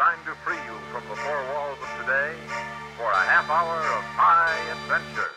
[0.00, 2.32] designed to free you from the four walls of today
[2.96, 5.30] for a half hour of high adventure.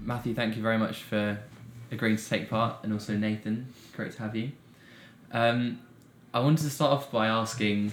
[0.00, 1.40] Matthew, thank you very much for
[1.90, 4.52] agreeing to take part, and also Nathan, great to have you.
[5.32, 5.80] Um,
[6.32, 7.90] I wanted to start off by asking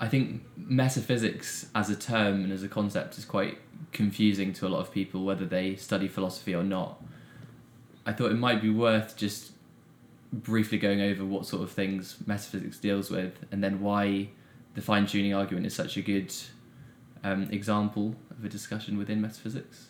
[0.00, 3.58] I think metaphysics as a term and as a concept is quite
[3.92, 7.00] confusing to a lot of people, whether they study philosophy or not.
[8.06, 9.52] I thought it might be worth just
[10.32, 14.28] briefly going over what sort of things metaphysics deals with, and then why
[14.74, 16.32] the fine tuning argument is such a good
[17.24, 19.88] um, example of a discussion within metaphysics.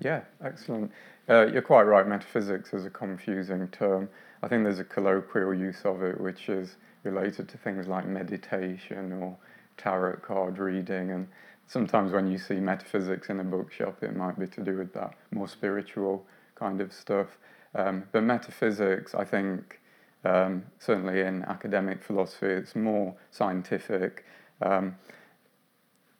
[0.00, 0.90] Yeah, excellent.
[1.28, 4.08] Uh, you're quite right, metaphysics is a confusing term.
[4.42, 9.12] I think there's a colloquial use of it which is related to things like meditation
[9.12, 9.36] or
[9.76, 11.12] tarot card reading.
[11.12, 11.28] And
[11.66, 15.14] sometimes when you see metaphysics in a bookshop, it might be to do with that
[15.30, 17.38] more spiritual kind of stuff.
[17.74, 19.80] Um, but metaphysics, I think,
[20.24, 24.24] um, certainly in academic philosophy, it's more scientific.
[24.62, 24.96] Um,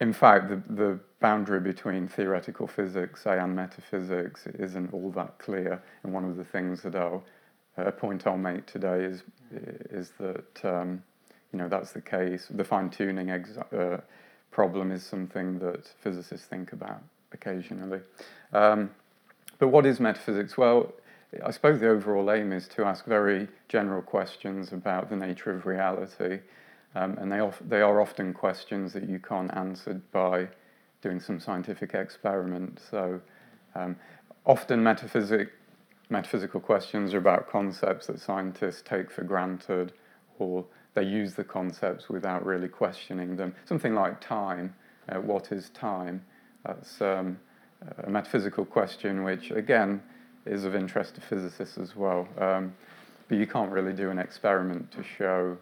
[0.00, 5.82] in fact, the, the boundary between theoretical physics, say, and metaphysics isn't all that clear.
[6.02, 7.24] And one of the things that I'll,
[7.92, 9.22] point I'll make today is,
[9.90, 11.02] is that, um,
[11.52, 12.48] you know, that's the case.
[12.50, 14.00] The fine-tuning exa- uh,
[14.50, 18.00] problem is something that physicists think about occasionally.
[18.52, 18.90] Um,
[19.58, 20.56] but what is metaphysics?
[20.56, 20.92] Well,
[21.44, 25.66] I suppose the overall aim is to ask very general questions about the nature of
[25.66, 26.40] reality.
[26.94, 30.48] Um, and they, of, they are often questions that you can't answer by
[31.02, 32.80] doing some scientific experiment.
[32.90, 33.20] So
[33.74, 33.96] um,
[34.46, 35.52] often metaphysic,
[36.08, 39.92] metaphysical questions are about concepts that scientists take for granted
[40.38, 43.54] or they use the concepts without really questioning them.
[43.66, 44.74] Something like time,
[45.08, 46.24] uh, what is time?
[46.64, 47.38] That's um,
[48.04, 50.02] a metaphysical question which, again,
[50.44, 52.28] is of interest to physicists as well.
[52.38, 52.74] Um,
[53.28, 55.56] but you can't really do an experiment to show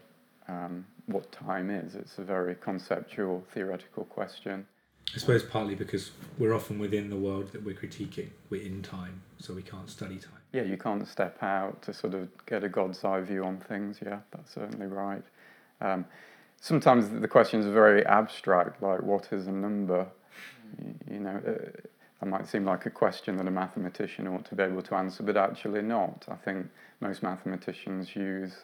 [0.49, 1.95] um, what time is.
[1.95, 4.67] It's a very conceptual, theoretical question.
[5.15, 8.29] I suppose partly because we're often within the world that we're critiquing.
[8.51, 10.41] We're in time, so we can't study time.
[10.53, 13.99] Yeah, you can't step out to sort of get a God's eye view on things.
[14.05, 15.23] Yeah, that's certainly right.
[15.81, 16.05] Um,
[16.61, 20.07] sometimes the questions are very abstract, like what is a number?
[20.83, 21.81] You, you know, uh,
[22.25, 25.23] that might seem like a question that a mathematician ought to be able to answer,
[25.23, 26.25] but actually not.
[26.29, 26.69] I think
[27.01, 28.55] most mathematicians use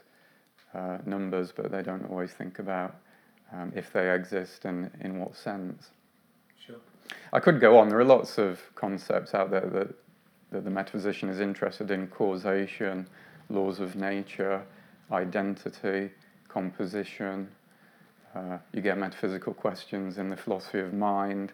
[0.74, 2.96] uh, numbers, but they don't always think about
[3.52, 5.90] um, if they exist and in what sense.
[6.58, 6.76] Sure.
[7.34, 7.90] I could go on.
[7.90, 9.94] There are lots of concepts out there that,
[10.52, 13.06] that the metaphysician is interested in causation,
[13.50, 14.64] laws of nature,
[15.12, 16.10] identity,
[16.48, 17.46] composition.
[18.34, 21.52] Uh, you get metaphysical questions in the philosophy of mind.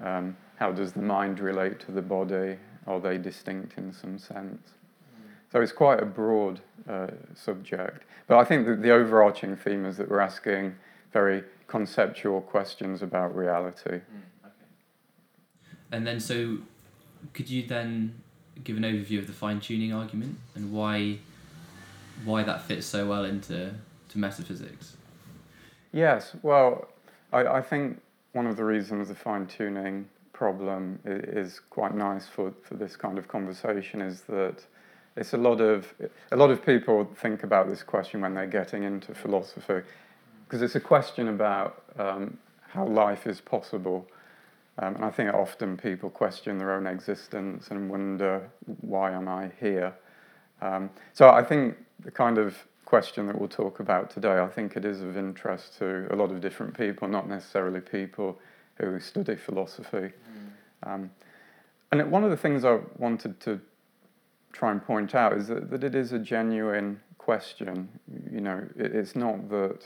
[0.00, 2.56] Um, how does the mind relate to the body?
[2.86, 4.72] Are they distinct in some sense?
[5.52, 8.04] So it's quite a broad uh, subject.
[8.26, 10.74] But I think that the overarching theme is that we're asking
[11.12, 13.90] very conceptual questions about reality.
[13.90, 14.52] Mm, okay.
[15.92, 16.58] And then, so
[17.32, 18.14] could you then
[18.64, 21.18] give an overview of the fine tuning argument and why
[22.24, 23.72] why that fits so well into
[24.08, 24.96] to metaphysics?
[25.92, 26.88] Yes, well,
[27.32, 28.00] I, I think
[28.32, 30.08] one of the reasons the fine tuning
[30.38, 34.64] problem is quite nice for, for this kind of conversation is that
[35.16, 35.92] it's a lot of
[36.30, 39.80] a lot of people think about this question when they're getting into philosophy
[40.44, 42.38] because it's a question about um,
[42.68, 44.06] how life is possible.
[44.78, 48.48] Um, and I think often people question their own existence and wonder
[48.80, 49.92] why am I here?
[50.62, 52.54] Um, so I think the kind of
[52.84, 56.30] question that we'll talk about today I think it is of interest to a lot
[56.30, 58.38] of different people not necessarily people
[58.78, 60.12] who study philosophy
[60.86, 61.08] mm.
[61.92, 63.60] and one of the things I wanted to
[64.52, 67.88] try and point out is that, that it is a genuine question.
[68.30, 69.80] You know, it, it's not that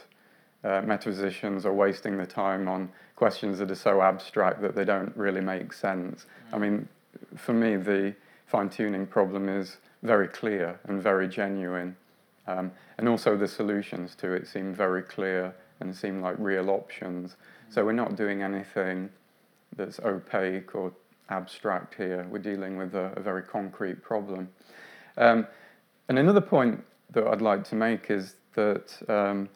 [0.64, 5.16] uh, metaphysicians are wasting the time on questions that are so abstract that they don't
[5.16, 6.26] really make sense.
[6.50, 6.54] Mm.
[6.54, 6.88] I mean,
[7.36, 8.14] for me, the
[8.46, 11.96] fine tuning problem is very clear and very genuine.
[12.46, 17.36] Um, and also the solutions to it seem very clear and seem like real options.
[17.72, 19.08] So we're not doing anything
[19.76, 20.92] that's opaque or
[21.30, 22.26] abstract here.
[22.30, 24.50] We're dealing with a, a very concrete problem.
[25.16, 25.46] Um,
[26.06, 29.48] and another point that I'd like to make is that um,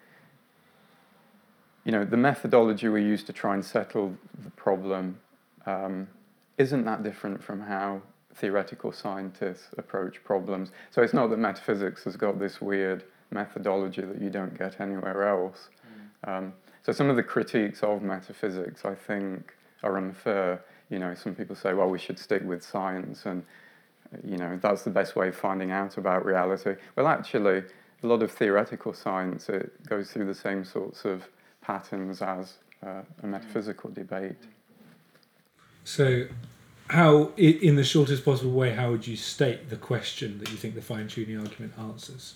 [1.85, 5.19] you know the methodology we use to try and settle the problem
[5.67, 6.09] um,
[6.57, 8.01] isn't that different from how
[8.35, 10.71] theoretical scientists approach problems.
[10.91, 15.29] So it's not that metaphysics has got this weird methodology that you don't get anywhere
[15.29, 15.69] else.
[16.27, 16.53] Mm.
[16.87, 19.53] So some of the critiques of metaphysics, I think,
[19.83, 23.44] are unfair you know, some people say, well, we should stick with science and
[24.25, 26.77] you know, that's the best way of finding out about reality.
[26.94, 27.65] Well, actually,
[28.03, 31.29] a lot of theoretical science it goes through the same sorts of
[31.61, 32.55] patterns as
[32.87, 34.37] uh, a metaphysical debate.
[35.82, 36.27] So,
[36.88, 40.75] how, in the shortest possible way, how would you state the question that you think
[40.75, 42.35] the fine tuning argument answers?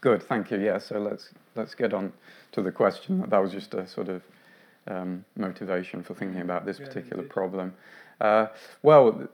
[0.00, 0.58] Good, thank you.
[0.58, 2.12] Yeah, so let's let's get on
[2.52, 3.24] to the question.
[3.28, 4.22] That was just a sort of
[4.88, 7.30] um, motivation for thinking about this Yeah, particular indeed.
[7.30, 7.74] problem.
[8.20, 8.46] Uh,
[8.82, 9.28] well,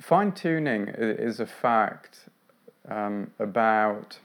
[0.00, 2.28] fine tuning is a fact
[2.88, 4.18] um, about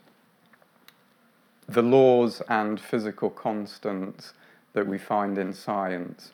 [1.68, 4.34] the laws and physical constants
[4.74, 6.32] that we find in science.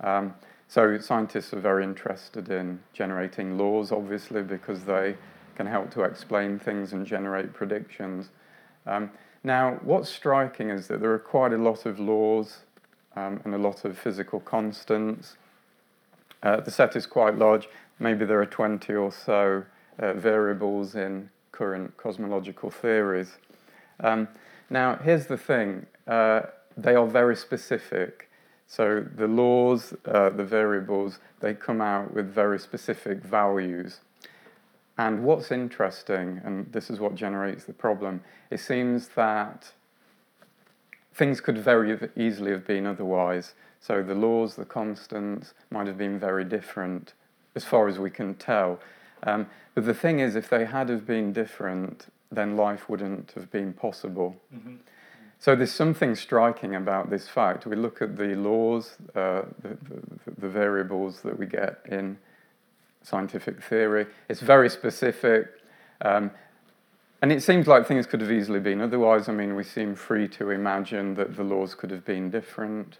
[0.00, 0.34] Um,
[0.74, 5.14] so scientists are very interested in generating laws, obviously, because they
[5.54, 8.30] can help to explain things and generate predictions.
[8.84, 9.12] Um,
[9.44, 12.58] now, what's striking is that there are quite a lot of laws
[13.14, 15.36] um, and a lot of physical constants.
[16.42, 17.68] Uh, the set is quite large.
[18.00, 19.62] Maybe there are 20 or so
[20.00, 23.38] uh, variables in current cosmological theories.
[24.00, 24.26] Um,
[24.68, 26.40] now, here's the thing uh,
[26.76, 28.28] they are very specific.
[28.66, 34.00] So the laws, uh, the variables, they come out with very specific values.
[34.96, 39.72] And what's interesting, and this is what generates the problem, it seems that
[41.12, 43.54] things could very easily have been otherwise.
[43.80, 47.14] So the laws, the constants, might have been very different
[47.54, 48.80] as far as we can tell.
[49.24, 53.50] Um, but the thing is, if they had have been different, then life wouldn't have
[53.50, 54.36] been possible.
[55.38, 57.66] So there's something striking about this fact.
[57.66, 62.18] We look at the laws, uh, the, the, the variables that we get in
[63.02, 64.06] scientific theory.
[64.28, 65.48] It's very specific.
[66.00, 66.30] Um,
[67.20, 69.28] and it seems like things could have easily been otherwise.
[69.28, 72.98] I mean, we seem free to imagine that the laws could have been different.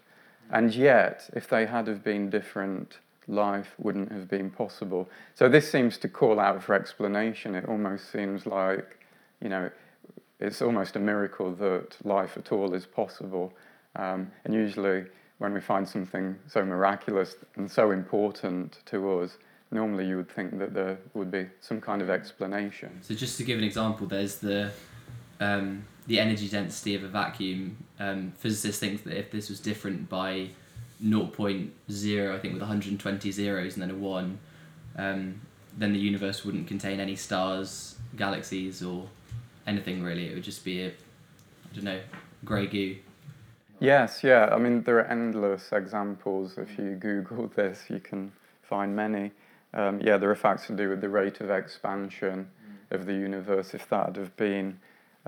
[0.51, 5.09] And yet, if they had have been different, life wouldn't have been possible.
[5.33, 7.55] So this seems to call out for explanation.
[7.55, 8.99] It almost seems like,
[9.41, 9.69] you know,
[10.39, 13.53] it's almost a miracle that life at all is possible.
[13.95, 15.05] Um, and usually,
[15.37, 19.37] when we find something so miraculous and so important to us,
[19.71, 22.99] normally you would think that there would be some kind of explanation.
[23.01, 24.71] So just to give an example, there's the
[25.39, 27.77] um, the energy density of a vacuum.
[27.99, 30.49] Um, physicists think that if this was different by
[31.03, 34.39] 0.0, I think with 120 zeros and then a one,
[34.97, 35.41] um,
[35.77, 39.09] then the universe wouldn't contain any stars, galaxies, or
[39.67, 40.29] anything really.
[40.29, 41.99] It would just be a, I don't know,
[42.43, 42.97] grey goo.
[43.79, 44.49] Yes, yeah.
[44.51, 46.57] I mean, there are endless examples.
[46.57, 48.31] If you Google this, you can
[48.61, 49.31] find many.
[49.73, 52.49] Um, yeah, there are facts to do with the rate of expansion
[52.91, 53.73] of the universe.
[53.73, 54.79] If that had have been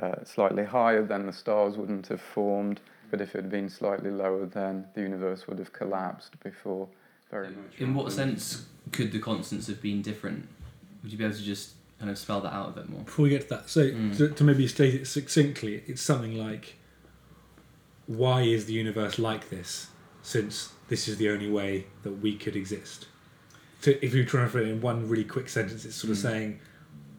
[0.01, 2.79] uh, slightly higher, then the stars wouldn't have formed.
[3.11, 6.87] But if it had been slightly lower, then the universe would have collapsed before
[7.29, 7.79] very much.
[7.79, 10.47] In what sense could the constants have been different?
[11.03, 13.01] Would you be able to just kind of spell that out a bit more?
[13.01, 14.15] Before we get to that, so Mm.
[14.17, 16.75] to, to maybe state it succinctly, it's something like,
[18.05, 19.87] why is the universe like this?
[20.21, 23.07] Since this is the only way that we could exist.
[23.81, 26.17] So if you're trying to put it in one really quick sentence, it's sort of
[26.17, 26.21] Mm.
[26.21, 26.59] saying,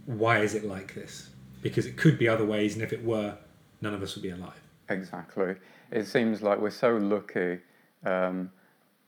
[0.07, 1.31] why is it like this?
[1.63, 3.37] Because it could be other ways, and if it were,
[3.81, 4.61] none of us would be alive.
[4.89, 5.55] Exactly.
[5.91, 7.59] It seems like we're so lucky,
[8.05, 8.51] um,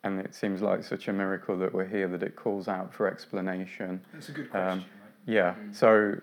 [0.02, 3.06] and it seems like such a miracle that we're here that it calls out for
[3.06, 4.00] explanation.
[4.12, 4.84] That's a good question,
[5.26, 5.54] Yeah.
[5.72, 6.20] So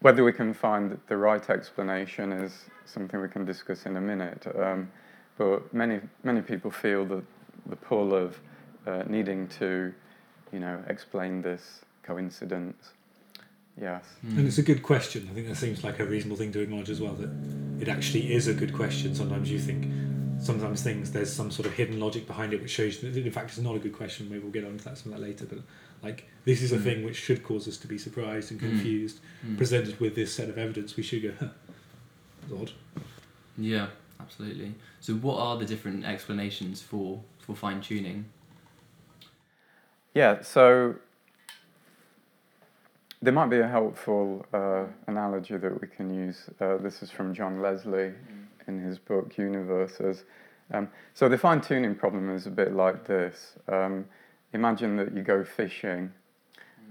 [0.00, 4.46] whether we can find the right explanation is something we can discuss in a minute.
[4.58, 4.90] Um,
[5.38, 7.24] but many many people feel that
[7.66, 8.38] the pull of
[8.86, 9.92] uh, needing to,
[10.52, 12.92] you know, explain this coincidence.
[13.80, 14.04] Yes.
[14.22, 15.26] And it's a good question.
[15.30, 17.14] I think that seems like a reasonable thing to acknowledge as well.
[17.14, 17.30] That
[17.80, 19.14] it actually is a good question.
[19.14, 19.90] Sometimes you think,
[20.44, 23.48] sometimes things there's some sort of hidden logic behind it, which shows that in fact
[23.50, 24.28] it's not a good question.
[24.28, 25.46] Maybe we'll get onto that some of that later.
[25.46, 25.58] But
[26.02, 26.82] like this is a Mm.
[26.84, 28.68] thing which should cause us to be surprised and Mm.
[28.70, 29.20] confused.
[29.46, 29.56] Mm.
[29.56, 31.48] Presented with this set of evidence, we should go, huh,
[32.60, 32.72] odd.
[33.56, 33.88] Yeah,
[34.20, 34.74] absolutely.
[35.00, 38.26] So, what are the different explanations for for fine tuning?
[40.14, 40.96] Yeah, so
[43.22, 46.50] there might be a helpful uh, analogy that we can use.
[46.60, 48.12] Uh, this is from John Leslie
[48.66, 50.24] in his book Universes.
[50.72, 53.56] Um, so the fine tuning problem is a bit like this.
[53.68, 54.06] Um,
[54.52, 56.12] imagine that you go fishing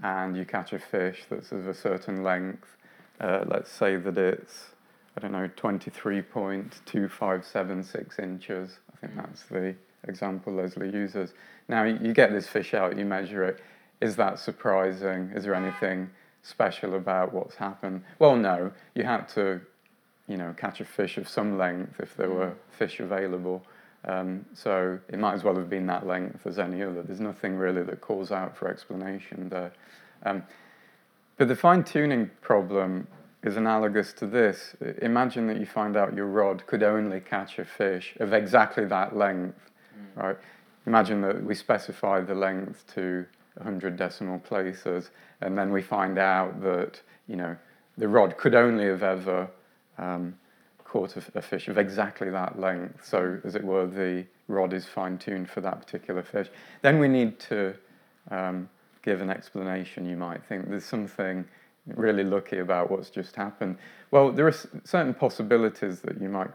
[0.02, 2.76] and you catch a fish that's of a certain length.
[3.20, 4.70] Uh, let's say that it's,
[5.16, 8.78] I don't know, 23.2576 inches.
[8.92, 9.74] I think that's the
[10.06, 11.32] example Leslie uses.
[11.68, 13.60] Now, you get this fish out, you measure it.
[14.00, 15.30] Is that surprising?
[15.34, 16.10] Is there anything
[16.42, 18.02] special about what's happened?
[18.18, 18.72] Well, no.
[18.94, 19.60] You had to,
[20.28, 23.64] you know, catch a fish of some length if there were fish available.
[24.06, 27.02] Um, so it might as well have been that length as any other.
[27.02, 29.72] There's nothing really that calls out for explanation there.
[30.24, 30.42] Um,
[31.36, 33.06] but the fine tuning problem
[33.42, 34.74] is analogous to this.
[35.02, 39.16] Imagine that you find out your rod could only catch a fish of exactly that
[39.16, 39.70] length,
[40.16, 40.36] right?
[40.86, 46.60] Imagine that we specify the length to 100 decimal places, and then we find out
[46.62, 47.56] that you know
[47.98, 49.48] the rod could only have ever
[49.98, 50.34] um,
[50.84, 53.04] caught a fish of exactly that length.
[53.04, 56.48] So, as it were, the rod is fine tuned for that particular fish.
[56.82, 57.74] Then we need to
[58.30, 58.68] um,
[59.02, 60.06] give an explanation.
[60.06, 61.44] You might think there's something
[61.86, 63.76] really lucky about what's just happened.
[64.10, 66.50] Well, there are s- certain possibilities that you might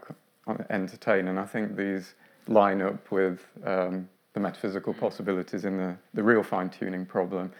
[0.70, 2.14] entertain, and I think these
[2.48, 7.52] line up with um, the metaphysical possibilities in the, the real fine tuning problem.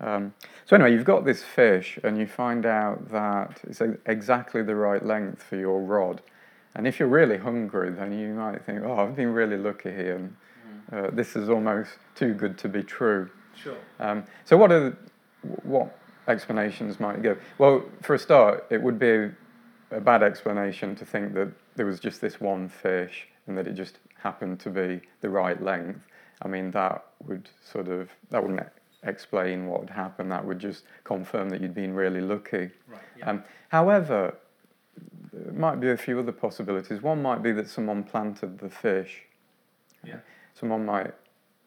[0.00, 4.74] Um, so, anyway, you've got this fish, and you find out that it's exactly the
[4.74, 6.22] right length for your rod.
[6.74, 10.16] And if you're really hungry, then you might think, oh, I've been really lucky here,
[10.16, 10.36] and
[10.92, 13.30] uh, this is almost too good to be true.
[13.54, 13.76] Sure.
[13.98, 14.96] Um, so, what are the,
[15.64, 17.42] what explanations might you give?
[17.58, 19.32] Well, for a start, it would be a,
[19.90, 23.74] a bad explanation to think that there was just this one fish and that it
[23.74, 26.06] just happened to be the right length.
[26.42, 28.60] I mean, that would sort of that wouldn't
[29.02, 30.30] explain what had happened.
[30.32, 32.70] That would just confirm that you'd been really lucky.
[32.88, 33.00] Right.
[33.22, 34.34] Um, however,
[35.32, 37.02] there might be a few other possibilities.
[37.02, 39.22] One might be that someone planted the fish.
[40.04, 40.16] Yeah.
[40.54, 41.12] Someone might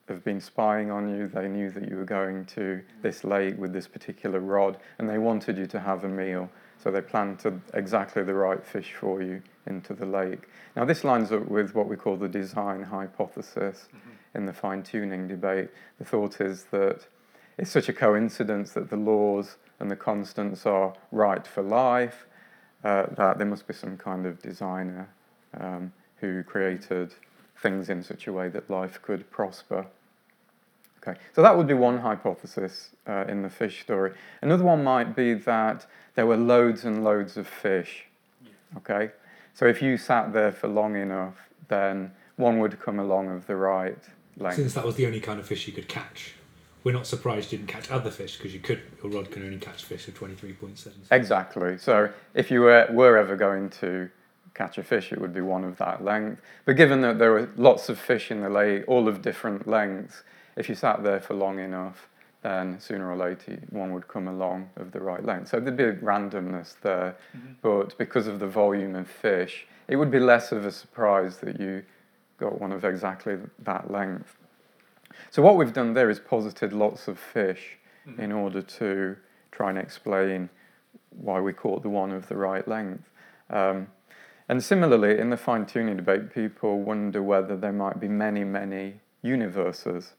[0.07, 1.27] have been spying on you.
[1.27, 5.17] They knew that you were going to this lake with this particular rod, and they
[5.17, 6.49] wanted you to have a meal.
[6.83, 10.49] So they planted exactly the right fish for you into the lake.
[10.75, 13.87] Now, this lines up with what we call the design hypothesis
[14.35, 15.69] in the fine tuning debate.
[15.97, 17.07] The thought is that
[17.57, 22.25] it's such a coincidence that the laws and the constants are right for life
[22.83, 25.09] uh, that there must be some kind of designer
[25.59, 27.13] um, who created
[27.57, 29.85] things in such a way that life could prosper.
[31.05, 34.13] Okay, so that would be one hypothesis uh, in the fish story.
[34.41, 38.05] Another one might be that there were loads and loads of fish.
[38.77, 39.11] Okay,
[39.53, 43.55] so if you sat there for long enough, then one would come along of the
[43.55, 43.97] right
[44.37, 44.55] length.
[44.55, 46.35] Since that was the only kind of fish you could catch,
[46.83, 48.81] we're not surprised you didn't catch other fish because you could.
[49.01, 50.99] Your rod can only catch fish of twenty three point seven.
[51.11, 51.77] Exactly.
[51.77, 54.09] So if you were, were ever going to
[54.53, 56.41] catch a fish, it would be one of that length.
[56.65, 60.23] But given that there were lots of fish in the lake, all of different lengths,
[60.55, 62.07] if you sat there for long enough,
[62.43, 65.47] then sooner or later one would come along of the right length.
[65.47, 67.53] So there'd be a randomness there, mm-hmm.
[67.61, 71.59] but because of the volume of fish, it would be less of a surprise that
[71.59, 71.83] you
[72.37, 74.35] got one of exactly that length.
[75.33, 77.79] So what we've done there is posited lots of fish
[78.19, 79.15] in order to
[79.51, 80.47] try and explain
[81.09, 83.09] why we caught the one of the right length.
[83.49, 83.87] Um,
[84.47, 88.99] and similarly, in the fine tuning debate, people wonder whether there might be many, many
[89.23, 90.13] universes,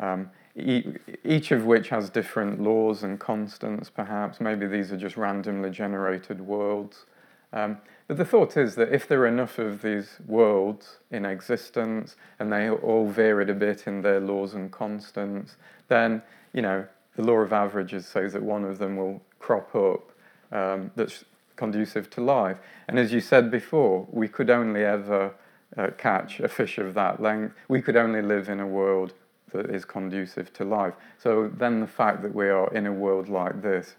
[0.00, 0.94] um, e-
[1.24, 4.40] each of which has different laws and constants, perhaps.
[4.40, 7.06] Maybe these are just randomly generated worlds.
[7.52, 12.16] Um, but the thought is that if there are enough of these worlds in existence
[12.38, 15.56] and they all varied a bit in their laws and constants,
[15.88, 16.22] then,
[16.54, 16.86] you know,
[17.16, 20.10] the law of averages says that one of them will crop up
[20.50, 21.24] um, that's
[21.56, 22.58] conducive to life.
[22.88, 25.34] And as you said before, we could only ever
[25.76, 27.54] uh, catch a fish of that length.
[27.68, 29.12] We could only live in a world
[29.52, 30.94] that is conducive to life.
[31.18, 33.96] So then the fact that we are in a world like this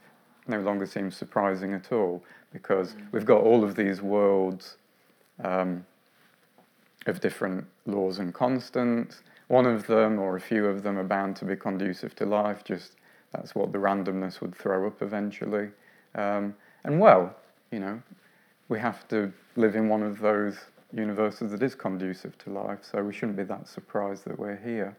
[0.50, 4.77] no longer seems surprising at all because we've got all of these worlds
[5.44, 5.86] um,
[7.06, 9.22] of different laws and constants.
[9.48, 12.63] One of them or a few of them are bound to be conducive to life,
[12.63, 12.96] just
[13.32, 15.70] that's what the randomness would throw up eventually.
[16.15, 17.36] Um, and well,
[17.72, 18.01] you know,
[18.68, 20.58] we have to live in one of those
[20.94, 24.96] universes that is conducive to life, so we shouldn't be that surprised that we're here.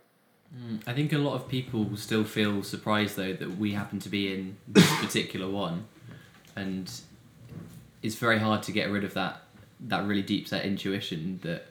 [0.57, 4.09] Mm, I think a lot of people still feel surprised though that we happen to
[4.09, 5.87] be in this particular one,
[6.57, 6.91] and
[8.03, 9.43] it's very hard to get rid of that
[9.81, 11.67] that really deep set intuition that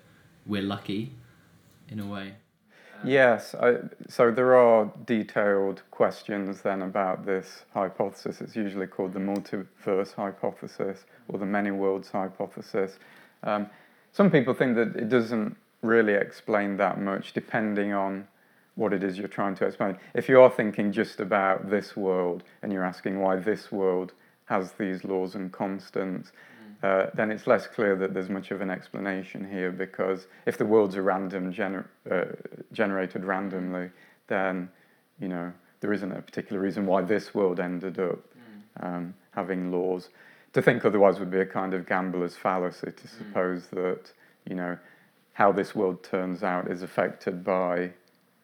[0.45, 1.11] we're lucky,
[1.89, 2.33] in a way.
[3.03, 3.77] Yes, I,
[4.09, 8.41] so there are detailed questions then about this hypothesis.
[8.41, 12.99] It's usually called the multiverse hypothesis or the many worlds hypothesis.
[13.43, 13.69] Um,
[14.11, 18.27] some people think that it doesn't really explain that much, depending on
[18.79, 19.97] what it is you're trying to explain.
[20.13, 24.13] If you are thinking just about this world and you're asking why this world
[24.45, 26.31] has these laws and constants,
[26.81, 30.65] uh, then it's less clear that there's much of an explanation here because if the
[30.65, 32.23] worlds are random, gener- uh,
[32.71, 33.89] generated randomly,
[34.27, 34.69] then
[35.19, 38.19] you know there isn't a particular reason why this world ended up
[38.79, 40.07] um, having laws.
[40.53, 44.13] To think otherwise would be a kind of gambler's fallacy to suppose that
[44.47, 44.77] you know
[45.33, 47.91] how this world turns out is affected by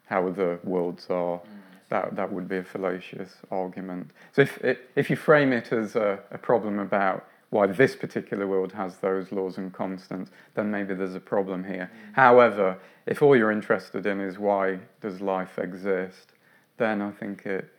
[0.06, 1.42] how other worlds are
[1.90, 4.12] that, that would be a fallacious argument.
[4.34, 4.60] So if,
[4.96, 9.32] if you frame it as a, a problem about why this particular world has those
[9.32, 11.92] laws and constants, then maybe there's a problem here.
[11.94, 12.16] Mm.
[12.16, 16.34] However, if all you're interested in is why does life exist,
[16.78, 17.70] then I think it,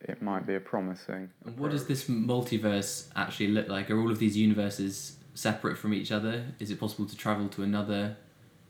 [0.00, 1.28] it might be a promising.
[1.44, 3.90] And what does this multiverse actually look like?
[3.90, 6.46] Are all of these universes separate from each other?
[6.60, 8.16] Is it possible to travel to another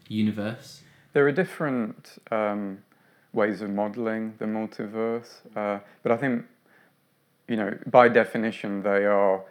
[0.09, 0.81] universe?
[1.13, 2.79] There are different um,
[3.37, 6.45] ways of modeling the multiverse, uh, but I think,
[7.47, 9.43] you know, by definition, they are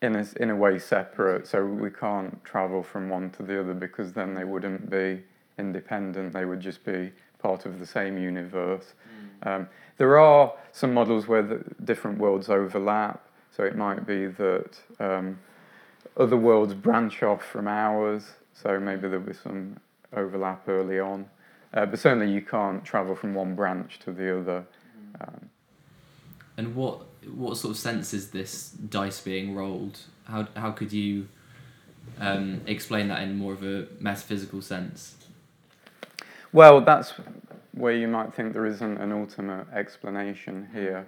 [0.00, 3.74] in a, in a way separate, so we can't travel from one to the other
[3.74, 5.22] because then they wouldn't be
[5.58, 8.94] independent, they would just be part of the same universe.
[9.42, 9.46] Mm.
[9.46, 14.78] Um, there are some models where the different worlds overlap, so it might be that
[15.00, 15.38] um,
[16.16, 19.76] other worlds branch off from ours, so maybe there'll be some
[20.12, 21.26] overlap early on.
[21.74, 24.64] Uh, but certainly you can't travel from one branch to the other.
[25.20, 25.50] Um,
[26.56, 27.02] and what
[27.34, 29.98] what sort of sense is this dice being rolled?
[30.24, 31.28] How how could you
[32.18, 35.16] um, explain that in more of a metaphysical sense?
[36.52, 37.12] Well, that's
[37.72, 41.06] where you might think there isn't an ultimate explanation here.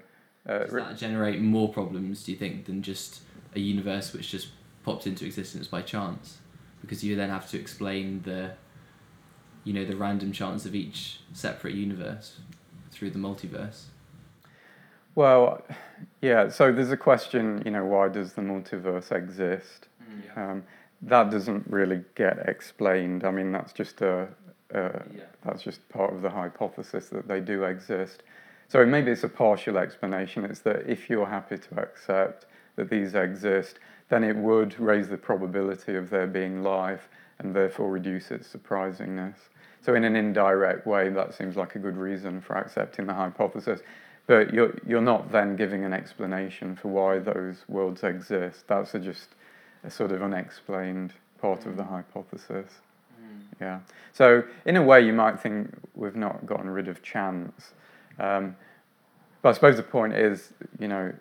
[0.49, 3.23] Uh, Does that generate more problems, do you think, than just
[3.55, 4.49] a universe which just
[4.85, 6.39] popped into existence by chance?
[6.81, 8.53] Because you then have to explain the,
[9.65, 12.39] you know, the random chance of each separate universe
[12.91, 13.85] through the multiverse.
[15.15, 15.63] Well,
[16.21, 16.49] yeah.
[16.49, 19.89] So there's a question, you know, why does the multiverse exist?
[20.03, 20.51] Mm, yeah.
[20.51, 20.63] Um,
[21.03, 23.25] that doesn't really get explained.
[23.25, 24.29] I mean, that's just a,
[24.71, 25.25] a yeah.
[25.45, 28.23] that's just part of the hypothesis that they do exist.
[28.69, 30.45] So maybe it's a partial explanation.
[30.45, 33.79] It's that if you're happy to accept that these exist,
[34.11, 37.09] then it would raise the probability of there being life
[37.41, 39.35] and therefore reduce its surprisingness.
[39.83, 43.81] So in an indirect way, that seems like a good reason for accepting the hypothesis.
[44.27, 48.69] But you're, you're not then giving an explanation for why those worlds exist.
[48.69, 49.31] That's a just
[49.83, 51.89] a sort of unexplained part of the mm.
[51.89, 52.71] hypothesis.
[53.21, 53.41] Mm.
[53.61, 53.81] Yeah.
[54.13, 57.73] So, in a way, you might think we've not gotten rid of chance.
[58.19, 58.55] Um,
[59.43, 61.13] but I suppose the point is, you know,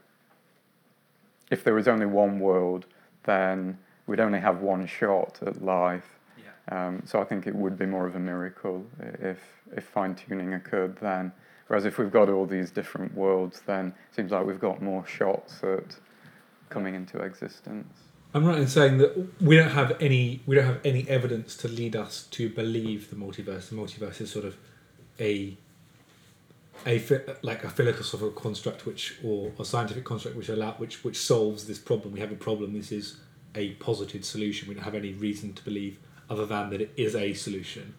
[1.49, 2.85] if there was only one world,
[3.23, 6.18] then we'd only have one shot at life.
[6.71, 9.39] Um, so I think it would be more of a miracle if,
[9.75, 11.31] if fine tuning occurred then.
[11.67, 15.05] Whereas if we've got all these different worlds, then it seems like we've got more
[15.05, 15.95] shots at
[16.69, 17.93] coming into existence.
[18.33, 21.67] I'm right in saying that we don't have any we don't have any evidence to
[21.67, 23.69] lead us to believe the multiverse.
[23.69, 24.55] The multiverse is sort of
[25.19, 25.57] a
[26.85, 27.03] a
[27.41, 31.79] like a philosophical construct which or a scientific construct which allow which which solves this
[31.79, 32.13] problem.
[32.13, 32.73] We have a problem.
[32.73, 33.17] This is
[33.55, 34.67] a posited solution.
[34.67, 35.97] We don't have any reason to believe
[36.29, 37.95] other than that it is a solution.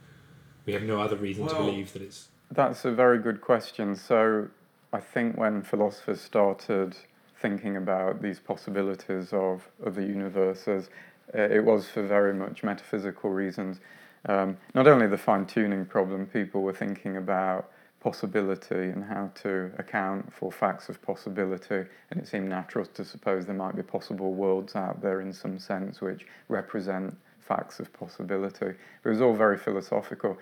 [0.66, 3.96] We have no other reason well, to believe that it's that's a very good question.
[3.96, 4.48] So,
[4.92, 6.96] I think when philosophers started
[7.40, 10.90] thinking about these possibilities of other universes,
[11.34, 13.78] uh, it was for very much metaphysical reasons.
[14.26, 19.70] Um, not only the fine tuning problem, people were thinking about possibility and how to
[19.78, 24.32] account for facts of possibility, and it seemed natural to suppose there might be possible
[24.32, 27.16] worlds out there in some sense which represent
[27.50, 28.70] facts of possibility.
[29.04, 30.38] It was all very philosophical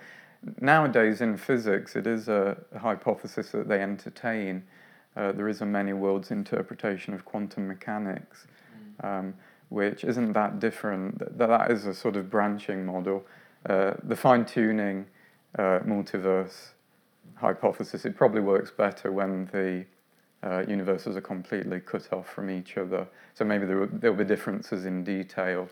[0.61, 4.63] nowadays in physics, it is a, hypothesis that they entertain.
[5.15, 8.47] Uh, there is a many worlds interpretation of quantum mechanics,
[9.01, 9.05] mm.
[9.07, 9.33] um,
[9.69, 11.19] which isn't that different.
[11.19, 13.25] That, that is a sort of branching model.
[13.67, 15.05] Uh, the fine tuning
[15.57, 16.69] uh, multiverse
[17.35, 19.85] hypothesis, it probably works better when the
[20.41, 23.07] uh, universes are completely cut off from each other.
[23.33, 25.67] So maybe there will, there will be differences in detail.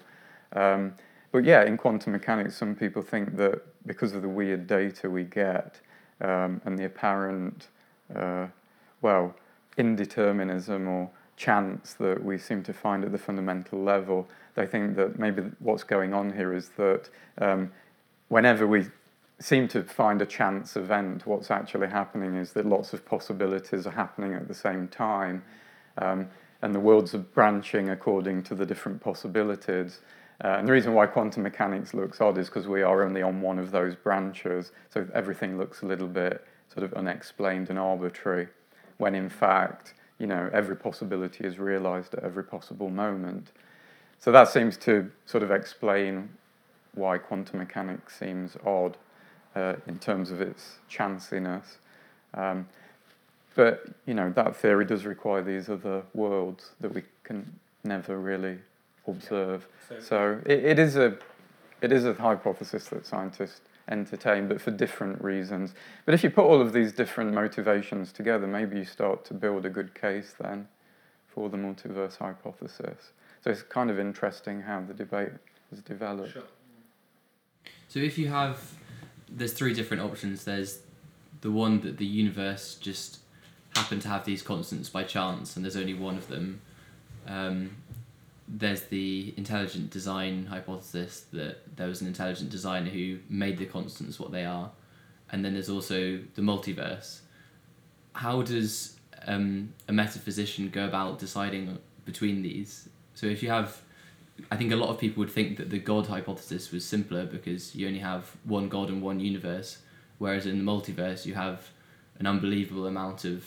[0.53, 0.93] Um,
[1.37, 5.23] but yeah, in quantum mechanics, some people think that because of the weird data we
[5.23, 5.79] get
[6.19, 7.67] um, and the apparent,
[8.15, 8.47] uh,
[9.03, 9.35] well,
[9.77, 15.19] indeterminism or chance that we seem to find at the fundamental level, they think that
[15.19, 17.71] maybe what's going on here is that um,
[18.29, 18.87] whenever we
[19.37, 23.91] seem to find a chance event, what's actually happening is that lots of possibilities are
[23.91, 25.43] happening at the same time,
[25.99, 26.27] um,
[26.63, 29.99] and the worlds are branching according to the different possibilities.
[30.43, 33.41] Uh, and the reason why quantum mechanics looks odd is because we are only on
[33.41, 38.47] one of those branches, so everything looks a little bit sort of unexplained and arbitrary,
[38.97, 43.51] when in fact, you know, every possibility is realized at every possible moment.
[44.19, 46.29] So that seems to sort of explain
[46.93, 48.97] why quantum mechanics seems odd
[49.55, 51.77] uh, in terms of its chanciness.
[52.33, 52.67] Um,
[53.55, 58.59] but you know that theory does require these other worlds that we can never really
[59.07, 59.67] observe.
[59.87, 61.17] So, so it, it is a
[61.81, 65.73] it is a hypothesis that scientists entertain, but for different reasons.
[66.05, 69.65] But if you put all of these different motivations together, maybe you start to build
[69.65, 70.67] a good case then
[71.27, 73.11] for the multiverse hypothesis.
[73.43, 75.29] So it's kind of interesting how the debate
[75.69, 76.33] has developed.
[76.33, 76.43] Sure.
[77.87, 78.73] So if you have,
[79.29, 80.43] there's three different options.
[80.43, 80.79] There's
[81.41, 83.19] the one that the universe just
[83.75, 86.61] happened to have these constants by chance, and there's only one of them.
[87.27, 87.77] Um,
[88.47, 94.19] there's the intelligent design hypothesis that there was an intelligent designer who made the constants
[94.19, 94.71] what they are,
[95.31, 97.19] and then there's also the multiverse.
[98.13, 102.87] How does um, a metaphysician go about deciding between these?
[103.15, 103.81] So if you have,
[104.49, 107.75] I think a lot of people would think that the God hypothesis was simpler because
[107.75, 109.79] you only have one God and one universe,
[110.19, 111.69] whereas in the multiverse you have
[112.19, 113.43] an unbelievable amount of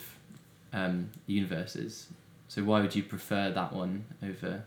[0.73, 2.07] um, universes.
[2.47, 4.63] So why would you prefer that one over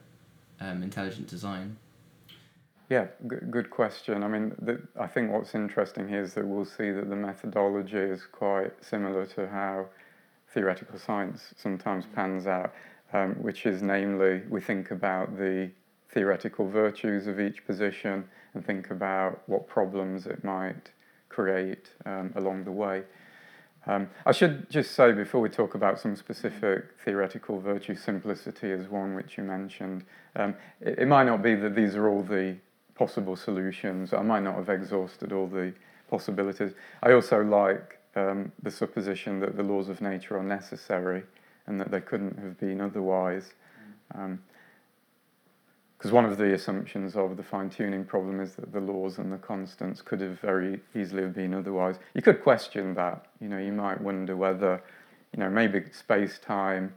[0.60, 1.76] um, intelligent design?
[2.90, 4.22] Yeah, good, good question.
[4.22, 7.96] I mean, the, I think what's interesting here is that we'll see that the methodology
[7.96, 9.86] is quite similar to how
[10.52, 12.74] theoretical science sometimes pans out,
[13.12, 15.70] um, which is namely we think about the
[16.10, 20.92] theoretical virtues of each position and think about what problems it might
[21.28, 23.02] create um, along the way.
[23.86, 28.88] Um, I should just say before we talk about some specific theoretical virtue, simplicity is
[28.88, 30.04] one which you mentioned.
[30.36, 32.56] Um, it, it, might not be that these are all the
[32.94, 34.14] possible solutions.
[34.14, 35.74] I might not have exhausted all the
[36.08, 36.72] possibilities.
[37.02, 41.22] I also like um, the supposition that the laws of nature are necessary
[41.66, 43.52] and that they couldn't have been otherwise.
[45.96, 49.38] Because one of the assumptions of the fine-tuning problem is that the laws and the
[49.38, 51.98] constants could have very easily have been otherwise.
[52.14, 53.26] You could question that.
[53.40, 54.82] You know, you might wonder whether,
[55.32, 56.92] you know, maybe space-time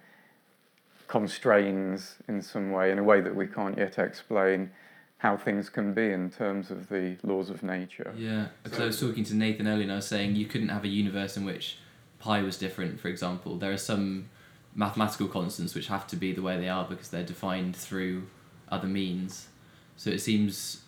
[1.07, 4.71] constrains in some way, in a way that we can't yet explain,
[5.19, 8.13] how things can be in terms of the laws of nature.
[8.17, 10.83] Yeah, because I was talking to Nathan earlier and I was saying you couldn't have
[10.83, 11.77] a universe in which
[12.19, 13.57] pi was different, for example.
[13.57, 14.29] There are some
[14.75, 18.27] mathematical constants which have to be the way they are because they're defined through
[18.69, 19.47] other means.
[19.95, 20.81] So it seems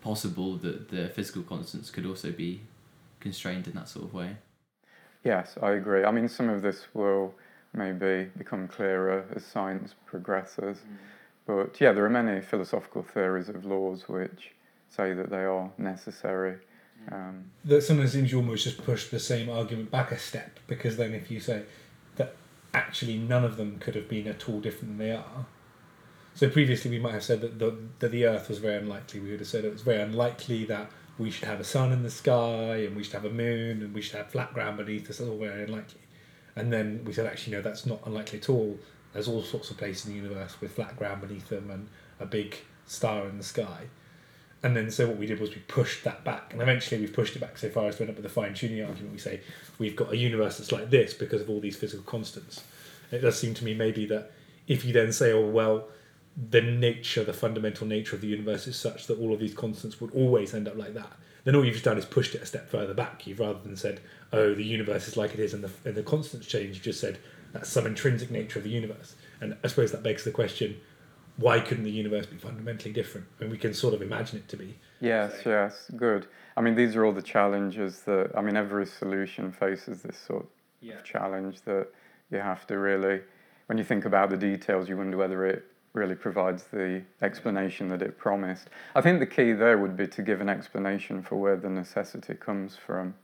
[0.00, 2.60] possible that the physical constants could also be
[3.20, 4.36] constrained in that sort of way.
[5.24, 6.04] Yes, I agree.
[6.04, 7.34] I mean, some of this will
[7.74, 10.78] maybe become clearer as science progresses.
[10.78, 10.96] Mm.
[11.46, 14.52] But yeah, there are many philosophical theories of laws which
[14.88, 16.58] say that they are necessary.
[17.08, 17.12] Mm.
[17.12, 20.96] Um, that sometimes seems you almost just push the same argument back a step because
[20.96, 21.62] then if you say
[22.16, 22.34] that
[22.72, 25.46] actually none of them could have been at all different than they are,
[26.36, 29.20] so previously we might have said that the, that the Earth was very unlikely.
[29.20, 32.02] We would have said it was very unlikely that we should have a sun in
[32.02, 35.08] the sky and we should have a moon and we should have flat ground beneath
[35.08, 35.18] us.
[35.18, 36.02] All very unlikely.
[36.54, 38.78] And then we said, actually, no, that's not unlikely at all.
[39.14, 41.88] There's all sorts of places in the universe with flat ground beneath them and
[42.20, 43.86] a big star in the sky.
[44.62, 47.36] And then so what we did was we pushed that back, and eventually we've pushed
[47.36, 49.12] it back so far as to end up with a fine tuning argument.
[49.12, 49.40] We say
[49.78, 52.62] we've got a universe that's like this because of all these physical constants.
[53.10, 54.32] it does seem to me maybe that
[54.66, 55.88] if you then say, oh well,
[56.36, 60.00] the nature, the fundamental nature of the universe is such that all of these constants
[60.00, 61.12] would always end up like that,
[61.44, 63.26] then all you've just done is pushed it a step further back.
[63.26, 64.00] You've rather than said,
[64.32, 67.00] oh, the universe is like it is and the, and the constants change, you've just
[67.00, 67.18] said
[67.52, 69.14] that's some intrinsic nature of the universe.
[69.40, 70.76] And I suppose that begs the question
[71.38, 73.26] why couldn't the universe be fundamentally different?
[73.38, 74.78] I mean, we can sort of imagine it to be.
[75.00, 75.50] Yes, so.
[75.50, 76.26] yes, good.
[76.56, 80.46] I mean, these are all the challenges that, I mean, every solution faces this sort
[80.80, 80.94] yeah.
[80.94, 81.88] of challenge that
[82.30, 83.20] you have to really,
[83.66, 85.66] when you think about the details, you wonder whether it
[85.96, 88.68] really provides the explanation that it promised.
[88.94, 92.34] I think the key there would be to give an explanation for where the necessity
[92.34, 93.14] comes from.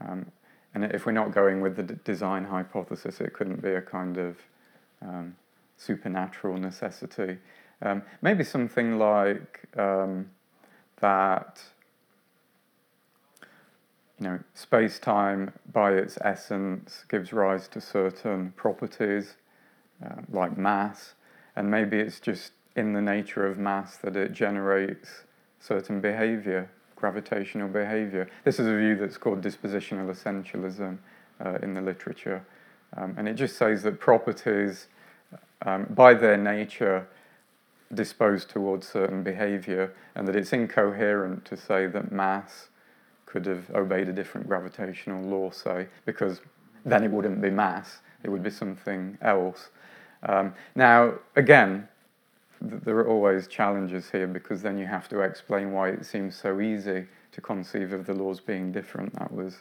[0.00, 0.26] Um,
[0.74, 4.18] and if we're not going with the d- design hypothesis, it couldn't be a kind
[4.18, 4.36] of
[5.00, 5.36] um,
[5.76, 7.38] supernatural necessity.
[7.80, 10.30] Um, maybe something like um,
[11.00, 11.62] that,
[14.18, 19.36] you know, space time by its essence gives rise to certain properties
[20.04, 21.14] uh, like mass
[21.56, 25.24] and maybe it's just in the nature of mass that it generates
[25.60, 28.28] certain behavior, gravitational behavior.
[28.44, 30.98] This is a view that's called dispositional essentialism
[31.44, 32.44] uh, in the literature.
[32.96, 34.88] Um, and it just says that properties,
[35.64, 37.06] um, by their nature,
[37.94, 42.68] dispose towards certain behavior, and that it's incoherent to say that mass
[43.26, 46.40] could have obeyed a different gravitational law, say, because
[46.84, 49.70] then it wouldn't be mass, it would be something else.
[50.22, 51.88] Um, now, again,
[52.68, 56.36] th- there are always challenges here because then you have to explain why it seems
[56.36, 59.18] so easy to conceive of the laws being different.
[59.18, 59.56] That was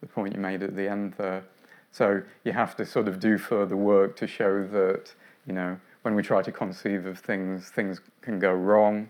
[0.00, 1.44] the point you made at the end there.
[1.92, 5.14] So you have to sort of do further work to show that,
[5.46, 9.08] you know, when we try to conceive of things, things can go wrong,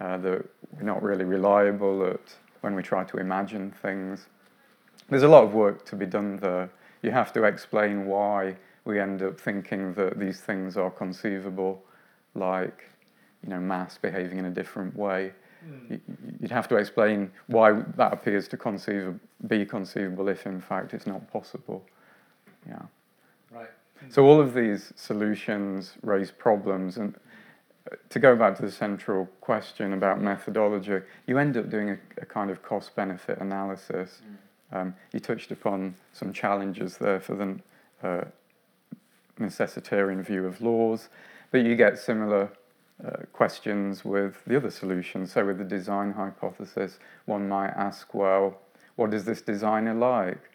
[0.00, 4.26] uh, that we're not really reliable at when we try to imagine things.
[5.08, 6.68] There's a lot of work to be done there.
[7.02, 11.84] You have to explain why we end up thinking that these things are conceivable,
[12.34, 12.84] like
[13.42, 15.32] you know mass behaving in a different way.
[15.66, 16.00] Mm.
[16.40, 19.18] You'd have to explain why that appears to conceive,
[19.48, 21.84] be conceivable if in fact it's not possible.
[22.66, 22.82] Yeah.
[23.50, 23.70] Right.
[24.08, 27.16] So all of these solutions raise problems, and
[27.90, 31.98] uh, to go back to the central question about methodology, you end up doing a,
[32.22, 34.22] a kind of cost-benefit analysis.
[34.22, 34.36] Mm.
[34.72, 37.58] Um, you touched upon some challenges there for the
[38.06, 38.24] uh,
[39.38, 41.08] necessitarian view of laws,
[41.50, 42.50] but you get similar
[43.04, 45.32] uh, questions with the other solutions.
[45.32, 48.58] So, with the design hypothesis, one might ask, well,
[48.96, 50.50] what is this designer like?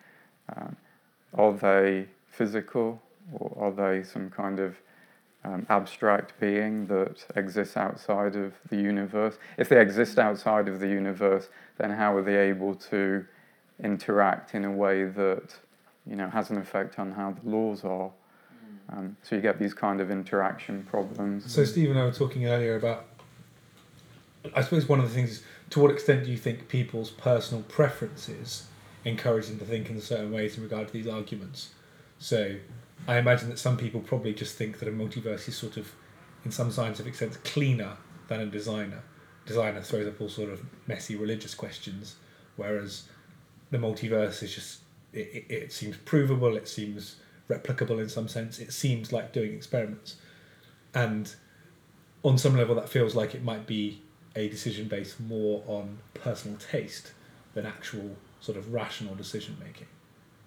[0.56, 0.76] Um,
[1.34, 3.02] are they physical
[3.34, 4.76] or are they some kind of
[5.44, 9.38] um, abstract being that exists outside of the universe?
[9.58, 13.26] If they exist outside of the universe, then how are they able to
[13.84, 15.56] interact in a way that
[16.06, 18.12] you know has an effect on how the laws are?
[18.92, 21.52] Um, so you get these kind of interaction problems.
[21.52, 23.06] So Steve and I were talking earlier about.
[24.56, 27.64] I suppose one of the things is to what extent do you think people's personal
[27.64, 28.66] preferences
[29.06, 31.70] encourage them to think in certain ways in regard to these arguments?
[32.20, 32.56] So
[33.08, 35.92] I imagine that some people probably just think that a multiverse is sort of,
[36.44, 39.04] in some scientific sense, cleaner than a designer.
[39.46, 42.16] Designer throws up all sort of messy religious questions,
[42.58, 43.04] whereas
[43.72, 44.82] the multiverse is just
[45.14, 46.56] it, it, it seems provable.
[46.56, 47.18] It seems
[47.50, 48.60] replicable in some sense.
[48.60, 50.18] It seems like doing experiments,
[50.94, 51.34] and
[52.24, 54.02] on some level, that feels like it might be
[54.36, 57.12] a decision based more on personal taste
[57.54, 59.88] than actual sort of rational decision making.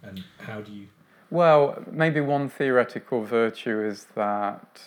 [0.03, 0.89] And how do you?
[1.31, 4.81] Well, maybe one theoretical virtue is that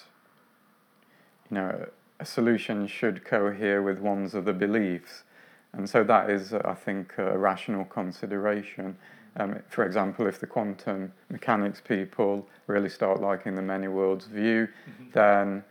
[1.49, 1.87] you know
[2.19, 5.23] a solution should cohere with one's other beliefs,
[5.73, 8.97] and so that is, I think, a rational consideration.
[9.39, 14.67] Um, for example, if the quantum mechanics people really start liking the many worlds view,
[14.67, 15.11] mm-hmm.
[15.13, 15.63] then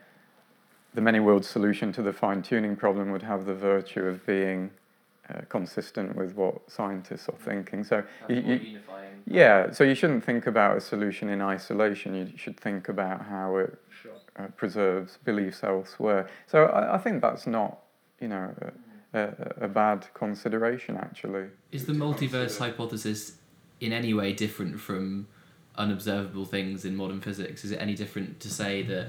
[0.94, 4.70] the many worlds solution to the fine tuning problem would have the virtue of being
[5.28, 7.82] uh, consistent with what scientists are thinking.
[7.82, 8.78] So, you, you,
[9.26, 12.14] yeah, so you shouldn't think about a solution in isolation.
[12.14, 14.12] You should think about how it sure.
[14.36, 16.30] uh, preserves beliefs elsewhere.
[16.46, 17.78] So, I, I think that's not,
[18.20, 18.54] you know.
[18.60, 18.72] A,
[19.14, 21.46] a, a bad consideration, actually.
[21.72, 23.38] Is the multiverse hypothesis
[23.80, 25.26] in any way different from
[25.76, 27.64] unobservable things in modern physics?
[27.64, 29.08] Is it any different to say that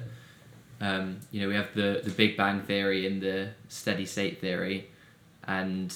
[0.80, 4.90] um, you know we have the the Big Bang theory and the steady state theory,
[5.48, 5.94] and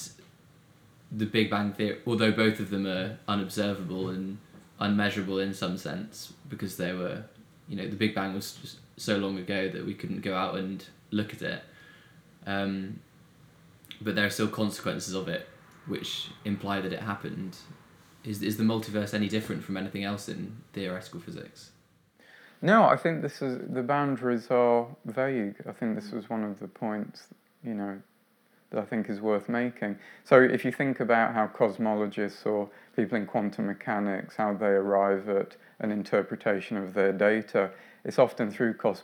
[1.12, 4.38] the Big Bang theory, although both of them are unobservable and
[4.80, 7.24] unmeasurable in some sense because they were,
[7.68, 10.86] you know, the Big Bang was so long ago that we couldn't go out and
[11.12, 11.64] look at it.
[12.48, 13.00] Um,
[14.02, 15.48] but there are still consequences of it
[15.86, 17.58] which imply that it happened
[18.24, 21.72] is is the multiverse any different from anything else in theoretical physics?
[22.62, 25.56] No, I think this is the boundaries are vague.
[25.68, 27.28] I think this was one of the points,
[27.64, 28.00] you know,
[28.70, 29.98] that I think is worth making.
[30.24, 35.28] So if you think about how cosmologists or people in quantum mechanics how they arrive
[35.30, 37.72] at an interpretation of their data,
[38.06, 39.04] it's often through cost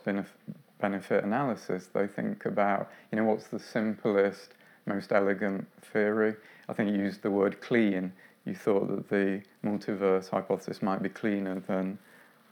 [0.80, 1.88] benefit analysis.
[1.88, 4.54] They think about, you know, what's the simplest,
[4.86, 6.36] most elegant theory.
[6.70, 8.14] I think you used the word clean
[8.48, 12.00] you thought that the multiverse hypothesis might be cleaner than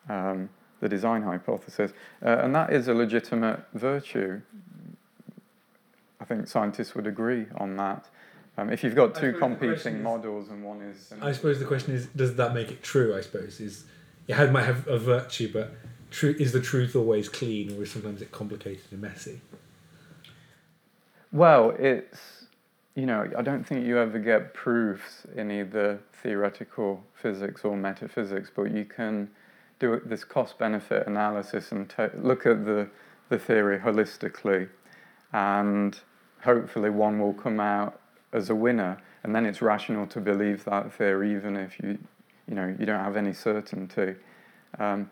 [0.10, 0.50] um,
[0.82, 1.92] the design hypothesis.
[2.24, 4.42] Uh, and that is a legitimate virtue.
[6.20, 8.10] I think scientists would agree on that.
[8.58, 11.14] Um, if you've got two competing models and one is.
[11.22, 13.16] I suppose the question is does that make it true?
[13.16, 13.86] I suppose is
[14.28, 15.72] it might have a virtue, but
[16.10, 19.42] true, is the truth always clean or is sometimes it complicated and messy?
[21.32, 22.35] Well, it's
[22.96, 28.50] you know, I don't think you ever get proofs in either theoretical physics or metaphysics,
[28.56, 29.30] but you can
[29.80, 32.88] do this cost benefit analysis and look at the,
[33.28, 34.70] the theory holistically,
[35.34, 36.00] and
[36.42, 38.00] hopefully one will come out
[38.32, 38.98] as a winner.
[39.24, 41.98] And then it's rational to believe that theory, even if you,
[42.48, 44.16] you know, you don't have any certainty.
[44.80, 45.10] Um,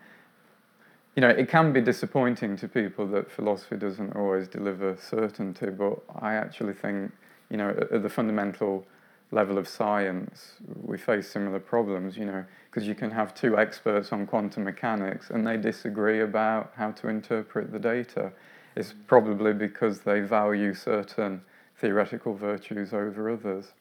[1.16, 5.98] you know, it can be disappointing to people that philosophy doesn't always deliver certainty, but
[6.20, 7.12] I actually think
[7.50, 8.86] you know, at, the fundamental
[9.30, 10.52] level of science,
[10.82, 15.30] we face similar problems, you know, because you can have two experts on quantum mechanics
[15.30, 18.32] and they disagree about how to interpret the data.
[18.76, 21.42] It's probably because they value certain
[21.76, 23.72] theoretical virtues over others.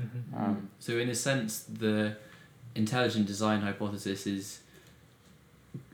[0.00, 0.36] Mm-hmm.
[0.36, 2.16] Um, so, in a sense, the
[2.74, 4.60] intelligent design hypothesis is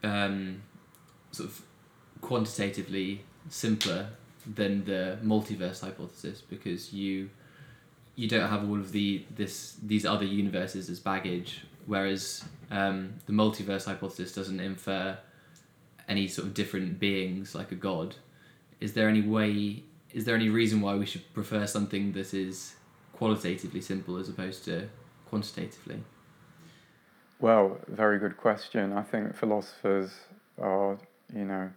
[0.03, 0.63] um,
[1.33, 1.63] sort of
[2.21, 4.09] quantitatively simpler
[4.47, 7.31] than the multiverse hypothesis because you
[8.17, 13.33] you don't have all of the this these other universes as baggage, whereas um, the
[13.33, 15.19] multiverse hypothesis doesn't infer
[16.09, 18.17] any sort of different beings like a god.
[18.81, 19.83] Is there any way?
[20.13, 22.75] Is there any reason why we should prefer something that is
[23.13, 24.89] qualitatively simple as opposed to
[25.29, 26.03] quantitatively?
[27.41, 28.93] Well, very good question.
[28.93, 30.13] I think philosophers
[30.61, 30.99] are,
[31.35, 31.71] you know,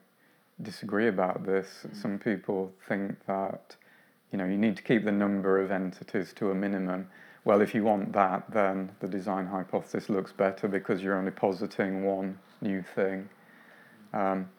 [0.61, 1.85] disagree about this.
[1.93, 3.75] Some people think that,
[4.31, 7.07] you know, you need to keep the number of entities to a minimum.
[7.45, 12.03] Well, if you want that, then the design hypothesis looks better because you're only positing
[12.03, 13.29] one new thing.
[14.13, 14.49] Um,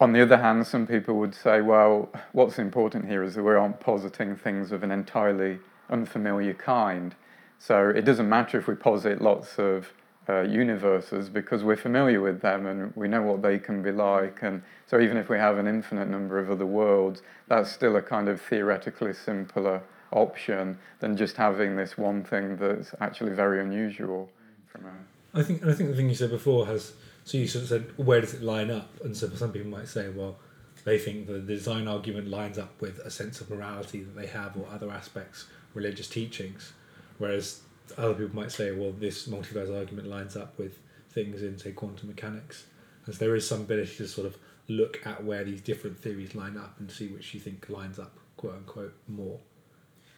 [0.00, 3.52] on the other hand, some people would say, well, what's important here is that we
[3.52, 5.58] aren't positing things of an entirely
[5.88, 7.14] unfamiliar kind.
[7.58, 9.92] So it doesn't matter if we posit lots of
[10.28, 14.42] uh, universes because we're familiar with them and we know what they can be like.
[14.42, 18.02] And so even if we have an infinite number of other worlds, that's still a
[18.02, 19.82] kind of theoretically simpler
[20.12, 24.30] option than just having this one thing that's actually very unusual.
[24.66, 26.92] From a I think, I think the thing you said before has.
[27.24, 29.00] So you sort of said, where does it line up?
[29.02, 30.36] And so some people might say, well,
[30.84, 34.56] they think the design argument lines up with a sense of morality that they have
[34.56, 36.74] or other aspects, religious teachings,
[37.16, 37.62] whereas
[37.96, 40.78] other people might say, well, this multiverse argument lines up with
[41.10, 42.64] things in, say, quantum mechanics.
[43.06, 44.36] As there is some ability to sort of
[44.68, 48.16] look at where these different theories line up and see which you think lines up,
[48.36, 49.38] quote unquote, more.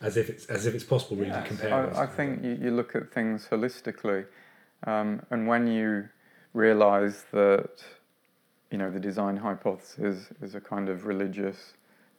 [0.01, 1.97] As if it's as if it's possible really to compare.
[1.97, 4.27] I, I think you, you look at things holistically,
[4.87, 6.11] um, and when you
[6.53, 7.83] realize that
[8.71, 11.73] you know the design hypothesis is a kind of religious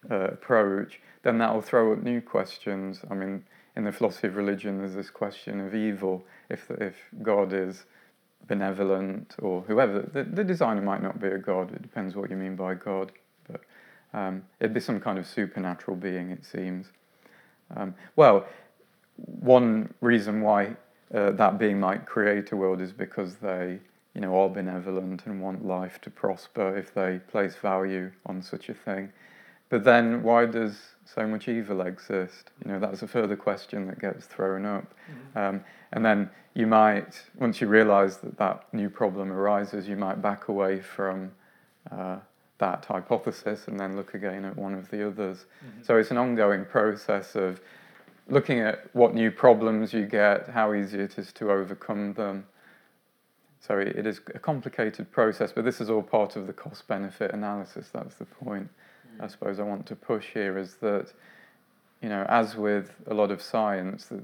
[0.09, 3.01] uh, approach, then that will throw up new questions.
[3.11, 3.43] I mean,
[3.77, 6.25] in the philosophy of religion, there's this question of evil.
[6.49, 7.85] If if God is
[8.47, 11.71] benevolent or whoever, the, the designer might not be a god.
[11.71, 13.11] It depends what you mean by God,
[13.47, 13.61] but
[14.13, 16.87] um, it'd be some kind of supernatural being, it seems.
[17.75, 18.47] Um, well,
[19.15, 20.75] one reason why
[21.13, 23.79] uh, that being might create a world is because they,
[24.15, 28.69] you know, are benevolent and want life to prosper if they place value on such
[28.69, 29.11] a thing.
[29.69, 30.77] But then, why does
[31.13, 32.51] so much evil exist?
[32.63, 34.93] You know, that's a further question that gets thrown up.
[35.35, 40.21] Um, and then you might, once you realise that that new problem arises, you might
[40.21, 41.31] back away from
[41.91, 42.17] uh,
[42.57, 45.45] that hypothesis and then look again at one of the others.
[45.83, 47.61] So it's an ongoing process of
[48.29, 52.45] looking at what new problems you get, how easy it is to overcome them.
[53.59, 56.87] So it it is a complicated process, but this is all part of the cost
[56.87, 57.89] benefit analysis.
[57.93, 58.69] That's the point
[59.19, 61.13] I suppose I want to push here is that,
[62.01, 64.23] you know, as with a lot of science, the,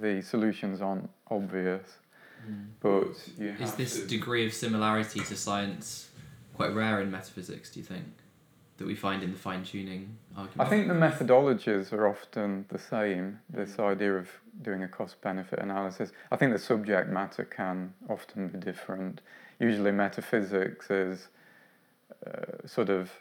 [0.00, 1.98] the solutions aren't obvious,
[2.80, 6.10] but you Is this to- degree of similarity to science
[6.54, 8.04] quite rare in metaphysics, do you think?
[8.78, 10.66] That we find in the fine tuning argument?
[10.66, 13.38] I think the methodologies are often the same.
[13.48, 14.28] This idea of
[14.62, 16.10] doing a cost benefit analysis.
[16.32, 19.20] I think the subject matter can often be different.
[19.60, 21.28] Usually, metaphysics is
[22.26, 23.12] uh, sort of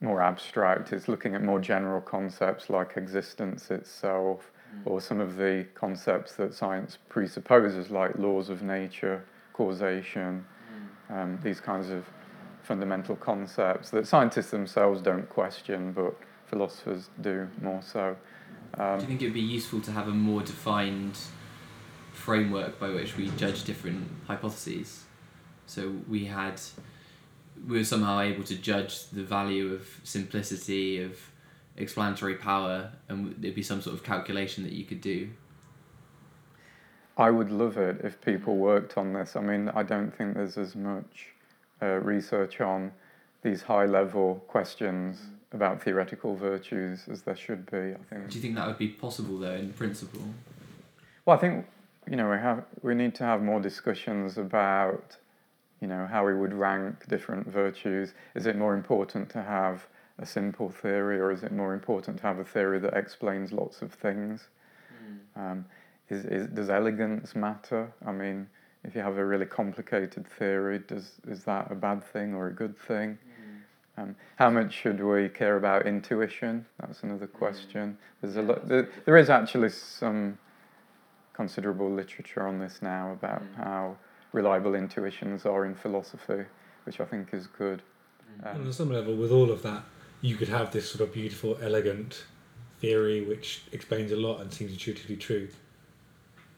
[0.00, 0.92] more abstract.
[0.92, 4.82] It's looking at more general concepts like existence itself, mm.
[4.84, 10.44] or some of the concepts that science presupposes, like laws of nature, causation,
[11.10, 11.14] mm.
[11.14, 12.04] um, these kinds of
[12.62, 16.14] fundamental concepts that scientists themselves don't question, but
[16.46, 18.16] philosophers do more so.
[18.76, 21.18] Do um, you think it would be useful to have a more defined
[22.12, 25.04] framework by which we judge different hypotheses?
[25.66, 26.60] So we had,
[27.66, 31.18] we were somehow able to judge the value of simplicity, of
[31.76, 35.30] explanatory power, and there'd be some sort of calculation that you could do.
[37.16, 39.36] I would love it if people worked on this.
[39.36, 41.28] I mean, I don't think there's as much
[41.82, 42.92] uh, research on
[43.42, 45.18] these high level questions
[45.52, 47.78] about theoretical virtues as there should be.
[47.78, 48.30] I think.
[48.30, 50.22] Do you think that would be possible though, in principle?
[51.26, 51.66] Well, I think
[52.08, 55.16] you know we have we need to have more discussions about
[55.80, 58.14] you know how we would rank different virtues.
[58.34, 59.86] Is it more important to have
[60.18, 63.82] a simple theory, or is it more important to have a theory that explains lots
[63.82, 64.48] of things?
[65.36, 65.64] Um,
[66.10, 67.92] is, is, does elegance matter?
[68.04, 68.48] I mean,
[68.84, 72.52] if you have a really complicated theory, does is that a bad thing or a
[72.52, 73.18] good thing?
[73.96, 76.64] Um, how much should we care about intuition?
[76.78, 77.98] That's another question.
[78.20, 78.68] There's a lot.
[78.68, 80.38] There, there is actually some
[81.32, 83.96] considerable literature on this now about how
[84.32, 86.44] reliable intuitions are in philosophy,
[86.84, 87.82] which I think is good.
[88.44, 89.82] And Um, on some level, with all of that,
[90.22, 92.24] you could have this sort of beautiful, elegant
[92.80, 95.48] theory which explains a lot and seems intuitively true,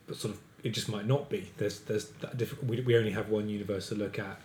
[0.06, 1.50] but sort of it just might not be.
[1.58, 2.64] There's there's that different.
[2.64, 4.40] We, we only have one universe to look at.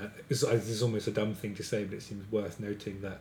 [0.00, 3.20] Uh, it's, it's almost a dumb thing to say, but it seems worth noting that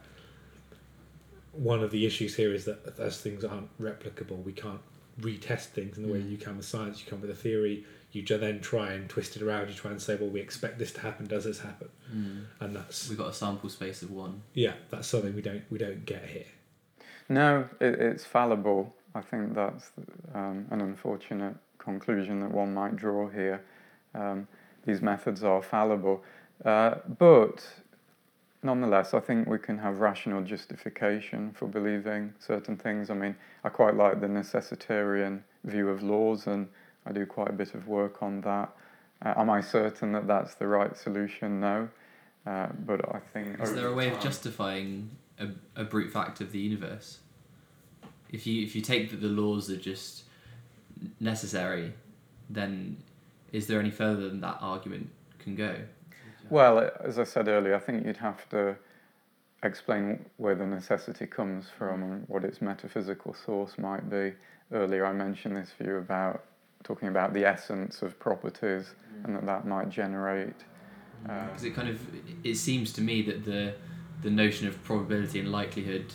[1.52, 4.82] one of the issues here is that as things aren't replicable, we can't
[5.22, 6.32] retest things in the way Mm.
[6.32, 7.04] you can with science.
[7.04, 9.70] You come with a theory, you then try and twist it around.
[9.70, 11.28] You try and say, well, we expect this to happen.
[11.28, 11.90] Does this happen?
[12.14, 12.46] Mm.
[12.60, 14.42] And that's We've got a sample space of one.
[14.54, 16.46] yeah, that's something we don't we don't get here.
[17.28, 18.96] No, it, it's fallible.
[19.14, 19.92] I think that's
[20.34, 23.64] um, an unfortunate conclusion that one might draw here.
[24.16, 24.48] Um,
[24.86, 26.24] these methods are fallible.
[26.66, 27.66] Uh, but
[28.64, 33.10] nonetheless, I think we can have rational justification for believing certain things.
[33.10, 36.68] I mean, I quite like the necessitarian view of laws, and
[37.06, 38.70] I do quite a bit of work on that.
[39.24, 41.60] Uh, am I certain that that's the right solution?
[41.60, 41.90] No.
[42.46, 43.60] Uh, but I think.
[43.62, 47.20] Is there a way of justifying a, a brute fact of the universe?
[48.32, 50.24] If you if you take that the laws are just
[51.20, 51.94] necessary,
[52.50, 52.98] then
[53.52, 55.76] is there any further than that argument can go?
[56.50, 58.76] Well, as I said earlier, I think you'd have to
[59.64, 64.34] explain where the necessity comes from and what its metaphysical source might be.
[64.72, 66.44] Earlier, I mentioned this view about
[66.84, 70.56] talking about the essence of properties and that that might generate.
[71.28, 72.00] Uh, Because it kind of
[72.44, 73.74] it seems to me that the
[74.22, 76.14] the notion of probability and likelihood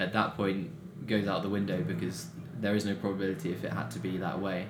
[0.00, 0.70] at that point
[1.06, 2.28] goes out the window because
[2.60, 4.66] there is no probability if it had to be that way.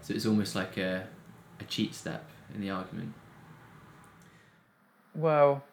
[0.00, 1.06] So it's almost like a
[1.60, 3.14] a cheat step in the argument.
[5.14, 5.64] Well,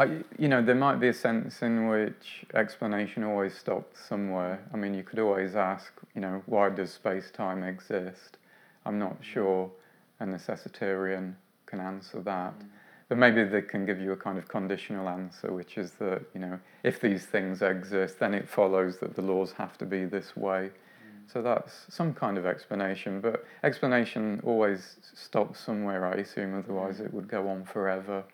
[0.00, 4.66] I, you know, there might be a sense in which explanation always stops somewhere.
[4.72, 8.38] I mean, you could always ask, you know, why does space time exist?
[8.86, 9.22] I'm not mm.
[9.22, 9.70] sure
[10.18, 11.34] a necessitarian
[11.66, 12.58] can answer that.
[12.58, 12.66] Mm.
[13.10, 16.40] But maybe they can give you a kind of conditional answer, which is that, you
[16.40, 20.34] know, if these things exist, then it follows that the laws have to be this
[20.34, 20.70] way.
[20.70, 21.30] Mm.
[21.30, 27.12] So that's some kind of explanation, but explanation always stops somewhere, I assume, otherwise it
[27.12, 28.24] would go on forever,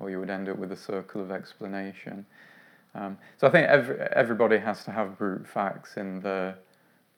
[0.00, 2.26] or you would end up with a circle of explanation.
[2.94, 6.54] Um, so I think every, everybody has to have brute facts in the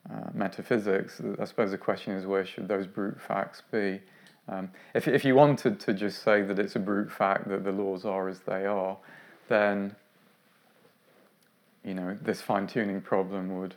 [0.09, 1.21] uh, metaphysics.
[1.39, 4.01] I suppose the question is where should those brute facts be?
[4.47, 7.71] Um, if, if you wanted to just say that it's a brute fact that the
[7.71, 8.97] laws are as they are,
[9.47, 9.95] then
[11.83, 13.75] you know this fine-tuning problem would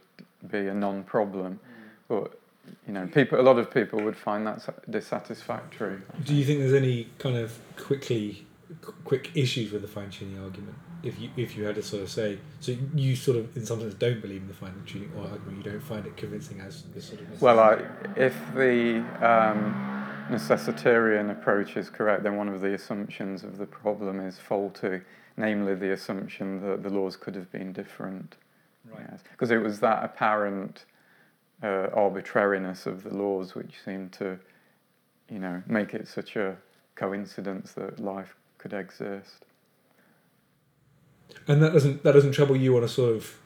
[0.50, 1.61] be a non-problem.
[2.09, 2.38] But
[2.86, 5.98] you know, people, a lot of people would find that dissatisfactory.
[6.24, 8.44] Do you think there's any kind of quickly qu-
[9.04, 10.74] quick issues with the fine tuning argument?
[11.02, 13.80] If you if you had to sort of say, so you sort of in some
[13.80, 17.00] sense don't believe in the fine tuning argument, you don't find it convincing as the
[17.00, 17.84] sort of Well, I,
[18.16, 24.20] if the um, necessitarian approach is correct, then one of the assumptions of the problem
[24.20, 25.00] is faulty,
[25.36, 28.36] namely the assumption that the laws could have been different.
[28.90, 29.06] right.
[29.30, 30.86] Because it was that apparent
[31.62, 34.38] uh, arbitrariness of the laws which seemed to,
[35.30, 36.56] you know, make it such a
[36.96, 39.44] coincidence that life could exist.
[41.48, 43.36] And that doesn't that doesn't trouble you on a sort of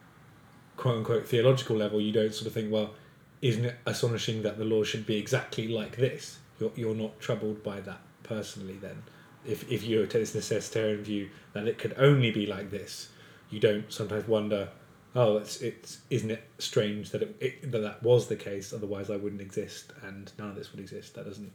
[0.76, 2.00] quote unquote theological level.
[2.00, 2.94] You don't sort of think, well,
[3.42, 6.38] isn't it astonishing that the law should be exactly like this?
[6.58, 8.74] You're you're not troubled by that personally.
[8.74, 9.02] Then,
[9.44, 13.08] if if you take this necessitarian view that it could only be like this,
[13.50, 14.68] you don't sometimes wonder,
[15.14, 18.72] oh, it's it's isn't it strange that it, it that that was the case?
[18.72, 21.14] Otherwise, I wouldn't exist, and none of this would exist.
[21.14, 21.52] That doesn't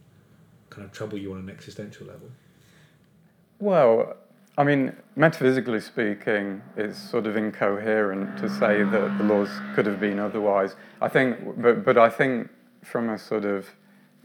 [0.70, 2.30] kind of trouble you on an existential level.
[3.60, 4.18] Well,
[4.58, 10.00] I mean, metaphysically speaking, it's sort of incoherent to say that the laws could have
[10.00, 10.76] been otherwise.
[11.02, 12.50] I think, but, but I think
[12.84, 13.70] from a sort of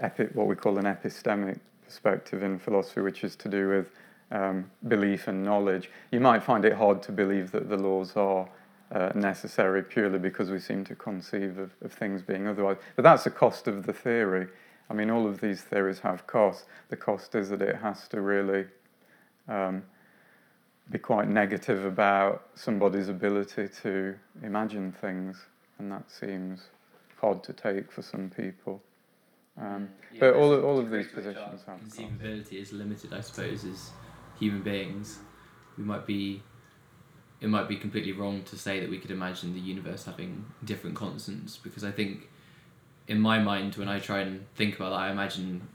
[0.00, 3.90] epi, what we call an epistemic perspective in philosophy, which is to do with
[4.32, 8.48] um, belief and knowledge, you might find it hard to believe that the laws are
[8.92, 12.78] uh, necessary purely because we seem to conceive of, of things being otherwise.
[12.96, 14.48] But that's the cost of the theory.
[14.88, 16.64] I mean, all of these theories have costs.
[16.88, 18.66] The cost is that it has to really
[19.50, 19.82] um,
[20.90, 25.36] be quite negative about somebody's ability to imagine things,
[25.78, 26.68] and that seems
[27.20, 28.82] hard to take for some people.
[29.60, 33.90] Um, but all, all of these positions have conceivability is limited, I suppose, as
[34.38, 35.18] human beings.
[35.76, 36.42] We might be,
[37.40, 40.96] it might be completely wrong to say that we could imagine the universe having different
[40.96, 42.28] constants because I think,
[43.06, 45.68] in my mind, when I try and think about that, I imagine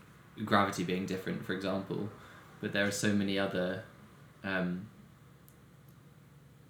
[0.44, 2.10] gravity being different, for example,
[2.66, 3.84] but there are so many other
[4.44, 4.88] um,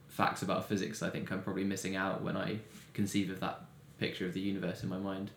[0.09, 1.01] facts about physics.
[1.01, 2.59] I think I'm probably missing out when I
[2.93, 3.61] conceive of that
[3.97, 5.31] picture of the universe in my mind.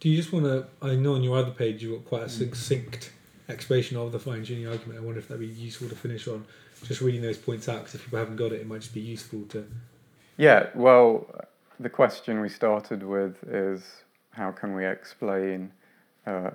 [0.00, 0.66] Do you just want to?
[0.82, 3.12] I know on your other page you've got quite a succinct
[3.48, 4.98] explanation of the fine tuning argument.
[4.98, 6.44] I wonder if that'd be useful to finish on.
[6.82, 9.00] Just reading those points out because if people haven't got it, it might just be
[9.00, 9.64] useful to.
[10.38, 11.32] Yeah, well,
[11.78, 13.84] the question we started with is
[14.32, 15.70] how can we explain
[16.26, 16.50] uh,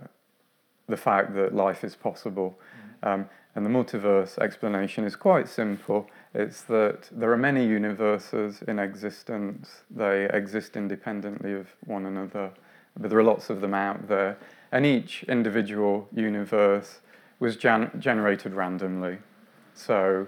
[0.91, 2.59] the fact that life is possible?
[3.03, 6.07] Um, and the multiverse explanation is quite simple.
[6.33, 9.83] It's that there are many universes in existence.
[9.89, 12.51] They exist independently of one another,
[12.97, 14.37] but there are lots of them out there.
[14.71, 16.99] And each individual universe
[17.39, 19.17] was gen- generated randomly.
[19.73, 20.27] So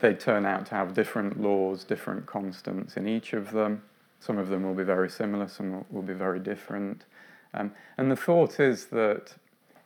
[0.00, 3.82] they turn out to have different laws, different constants in each of them.
[4.18, 7.06] Some of them will be very similar, some will be very different.
[7.54, 9.34] Um, and the thought is that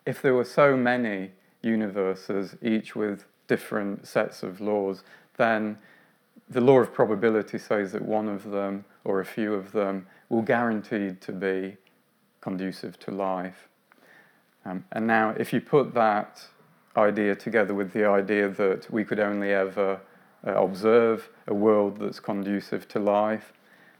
[0.06, 1.30] if there were so many
[1.62, 5.02] universes, each with different sets of laws,
[5.36, 5.78] then
[6.48, 10.42] the law of probability says that one of them or a few of them will
[10.42, 11.76] guaranteed to be
[12.40, 13.68] conducive to life.
[14.64, 16.42] Um, and now, if you put that
[16.96, 20.00] idea together with the idea that we could only ever
[20.46, 23.52] uh, observe a world that's conducive to life,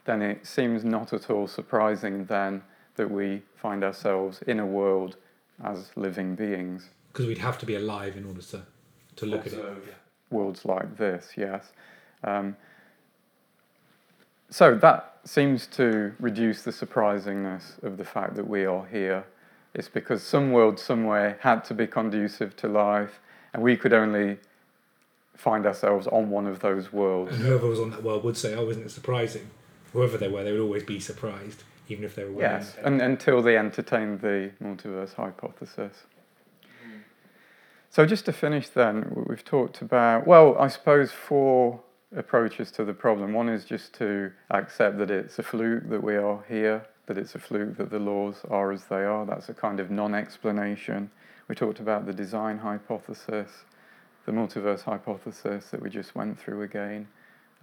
[0.05, 2.63] then it seems not at all surprising then
[2.97, 5.17] that we find ourselves in a world
[5.63, 6.91] as living beings.
[7.13, 8.63] Because we'd have to be alive in order to,
[9.17, 9.83] to look Observe.
[9.83, 9.95] at it.
[10.31, 11.73] Worlds like this, yes.
[12.25, 12.57] Um,
[14.51, 19.25] so that seems to reduce the surprisingness of the fact that we are here.
[19.75, 23.21] It's because some world somewhere had to be conducive to life,
[23.53, 24.39] and we could only
[25.37, 27.33] find ourselves on one of those worlds.
[27.33, 29.51] And whoever was on that world would say, "Oh, isn't it surprising?"
[29.93, 32.41] Whoever they were, they would always be surprised, even if they were.
[32.41, 36.05] Yes, and, until they entertained the multiverse hypothesis.
[36.63, 37.03] Mm.
[37.91, 41.81] So, just to finish then, we've talked about, well, I suppose four
[42.17, 43.33] approaches to the problem.
[43.33, 47.35] One is just to accept that it's a fluke that we are here, that it's
[47.35, 49.27] a fluke that the laws are as they are.
[49.27, 51.11] That's a kind of non explanation.
[51.49, 53.51] We talked about the design hypothesis,
[54.25, 57.09] the multiverse hypothesis that we just went through again.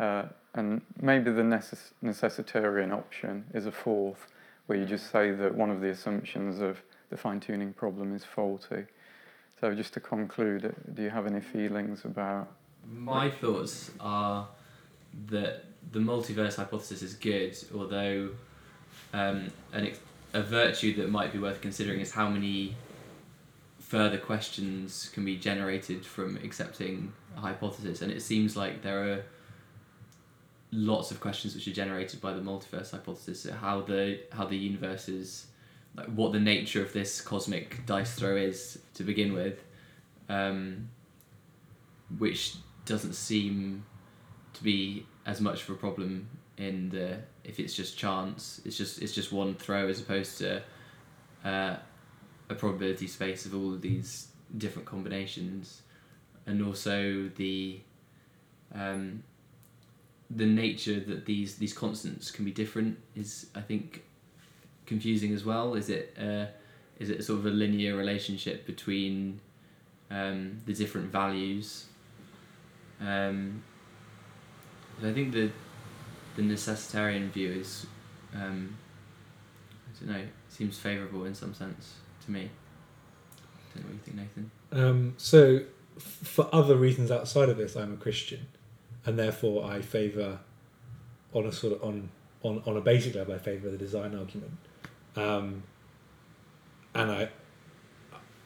[0.02, 0.24] Uh,
[0.56, 4.28] and maybe the necess- necessitarian option is a fourth,
[4.66, 6.82] where you just say that one of the assumptions of
[7.12, 8.86] the fine tuning problem is faulty.
[9.60, 12.47] So, just to conclude, uh, do you have any feelings about?
[12.91, 14.47] My thoughts are
[15.28, 18.30] that the multiverse hypothesis is good, although
[19.14, 19.99] um, an ex-
[20.34, 22.76] a virtue that might be worth considering is how many
[23.80, 28.02] further questions can be generated from accepting a hypothesis.
[28.02, 29.24] And it seems like there are
[30.72, 33.47] lots of questions which are generated by the multiverse hypothesis.
[33.49, 35.47] How the how the universe is,
[35.95, 39.63] like what the nature of this cosmic dice throw is to begin with,
[40.30, 40.89] um,
[42.17, 42.55] which
[42.86, 43.86] doesn't seem
[44.53, 48.61] to be as much of a problem in the if it's just chance.
[48.65, 50.61] It's just it's just one throw as opposed to
[51.43, 51.76] uh,
[52.49, 55.82] a probability space of all of these different combinations,
[56.45, 57.82] and also the
[58.74, 59.24] um,
[60.36, 64.04] the nature that these these constants can be different is I think
[64.86, 65.76] confusing as well.
[65.76, 66.46] Is it uh,
[67.00, 69.40] is it sort of a linear relationship between
[70.10, 71.86] um, the different values?
[73.00, 73.64] Um,
[75.04, 75.52] I think the
[76.36, 77.86] the necessitarian view is
[78.34, 78.78] um,
[79.88, 82.50] I don't know seems favourable in some sense to me.
[83.74, 84.52] don't know what you think, Nathan.
[84.72, 85.62] Um, so,
[85.98, 88.48] for other reasons outside of this, I'm a Christian,
[89.06, 90.39] and therefore I favour,
[91.34, 92.10] on a sort of on
[92.43, 94.58] on on a basic level, I favour the design argument,
[95.16, 95.64] um,
[96.95, 97.30] and I.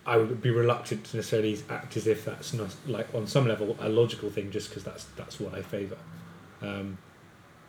[0.07, 3.75] I would be reluctant to necessarily act as if that's not like on some level
[3.79, 5.97] a logical thing, just because that's that's what I favour.
[6.61, 6.99] Um,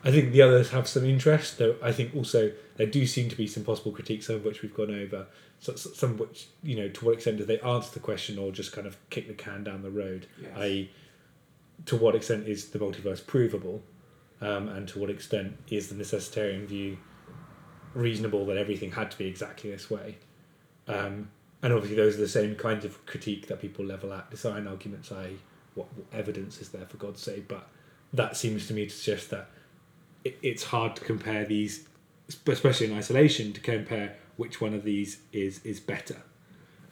[0.05, 1.77] I think the others have some interest, though.
[1.83, 4.75] I think also there do seem to be some possible critiques, some of which we've
[4.75, 5.27] gone over.
[5.61, 8.39] So, so- some of which, you know, to what extent do they answer the question
[8.39, 10.27] or just kind of kick the can down the road?
[10.57, 10.91] I.e.,
[11.85, 13.83] to what extent is the multiverse provable,
[14.41, 16.99] um, and to what extent is the necessitarian view
[17.95, 20.17] reasonable that everything had to be exactly this way?
[20.89, 21.31] Um,
[21.63, 25.11] and obviously, those are the same kinds of critique that people level at design arguments,
[25.13, 25.39] i.e.,
[25.75, 27.49] what, what evidence is there for God's sake?
[27.49, 27.67] But
[28.13, 29.49] that seems to me to suggest that
[30.25, 31.87] it, it's hard to compare these,
[32.47, 36.23] especially in isolation, to compare which one of these is is better.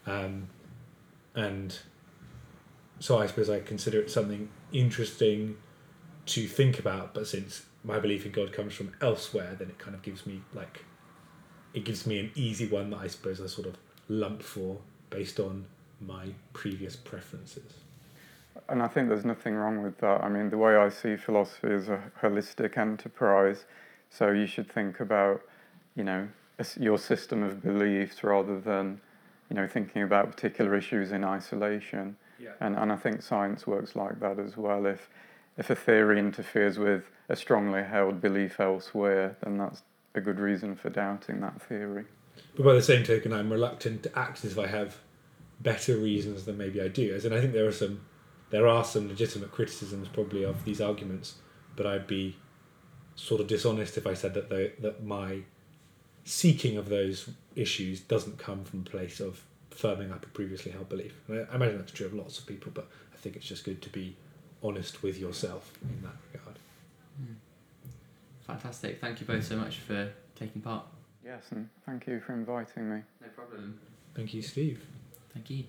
[0.05, 0.47] Um,
[1.35, 1.77] and
[2.99, 5.57] so I suppose I consider it something interesting
[6.27, 7.13] to think about.
[7.13, 10.41] But since my belief in God comes from elsewhere, then it kind of gives me
[10.53, 10.83] like
[11.73, 13.77] it gives me an easy one that I suppose I sort of
[14.07, 14.77] lump for
[15.09, 15.65] based on
[15.99, 17.73] my previous preferences.
[18.69, 20.23] And I think there's nothing wrong with that.
[20.23, 23.65] I mean, the way I see philosophy is a holistic enterprise.
[24.09, 25.41] So you should think about,
[25.95, 26.29] you know,
[26.79, 29.01] your system of beliefs rather than,
[29.49, 32.15] you know, thinking about particular issues in isolation.
[32.39, 32.51] Yeah.
[32.59, 34.85] And, and I think science works like that as well.
[34.85, 35.09] If,
[35.57, 39.83] if a theory interferes with a strongly held belief elsewhere, then that's
[40.13, 42.05] a good reason for doubting that theory.
[42.55, 44.97] But by the same token, I'm reluctant to act as if I have
[45.59, 47.13] better reasons than maybe I do.
[47.13, 48.01] As in, I think there are some
[48.51, 51.35] there are some legitimate criticisms probably of these arguments,
[51.75, 52.37] but I'd be
[53.15, 55.41] sort of dishonest if I said that the, that my
[56.23, 59.43] seeking of those issues doesn't come from a place of
[59.77, 61.13] firming up a previously held belief.
[61.27, 63.63] And I, I imagine that's true of lots of people, but I think it's just
[63.63, 64.15] good to be
[64.63, 66.57] honest with yourself in that regard.
[67.17, 67.33] Hmm.
[68.47, 69.01] Fantastic.
[69.01, 70.85] Thank you both so much for taking part.
[71.23, 73.01] Yes, and thank you for inviting me.
[73.21, 73.79] No problem.
[74.13, 74.85] Thank you, Steve.
[75.33, 75.65] Thank you.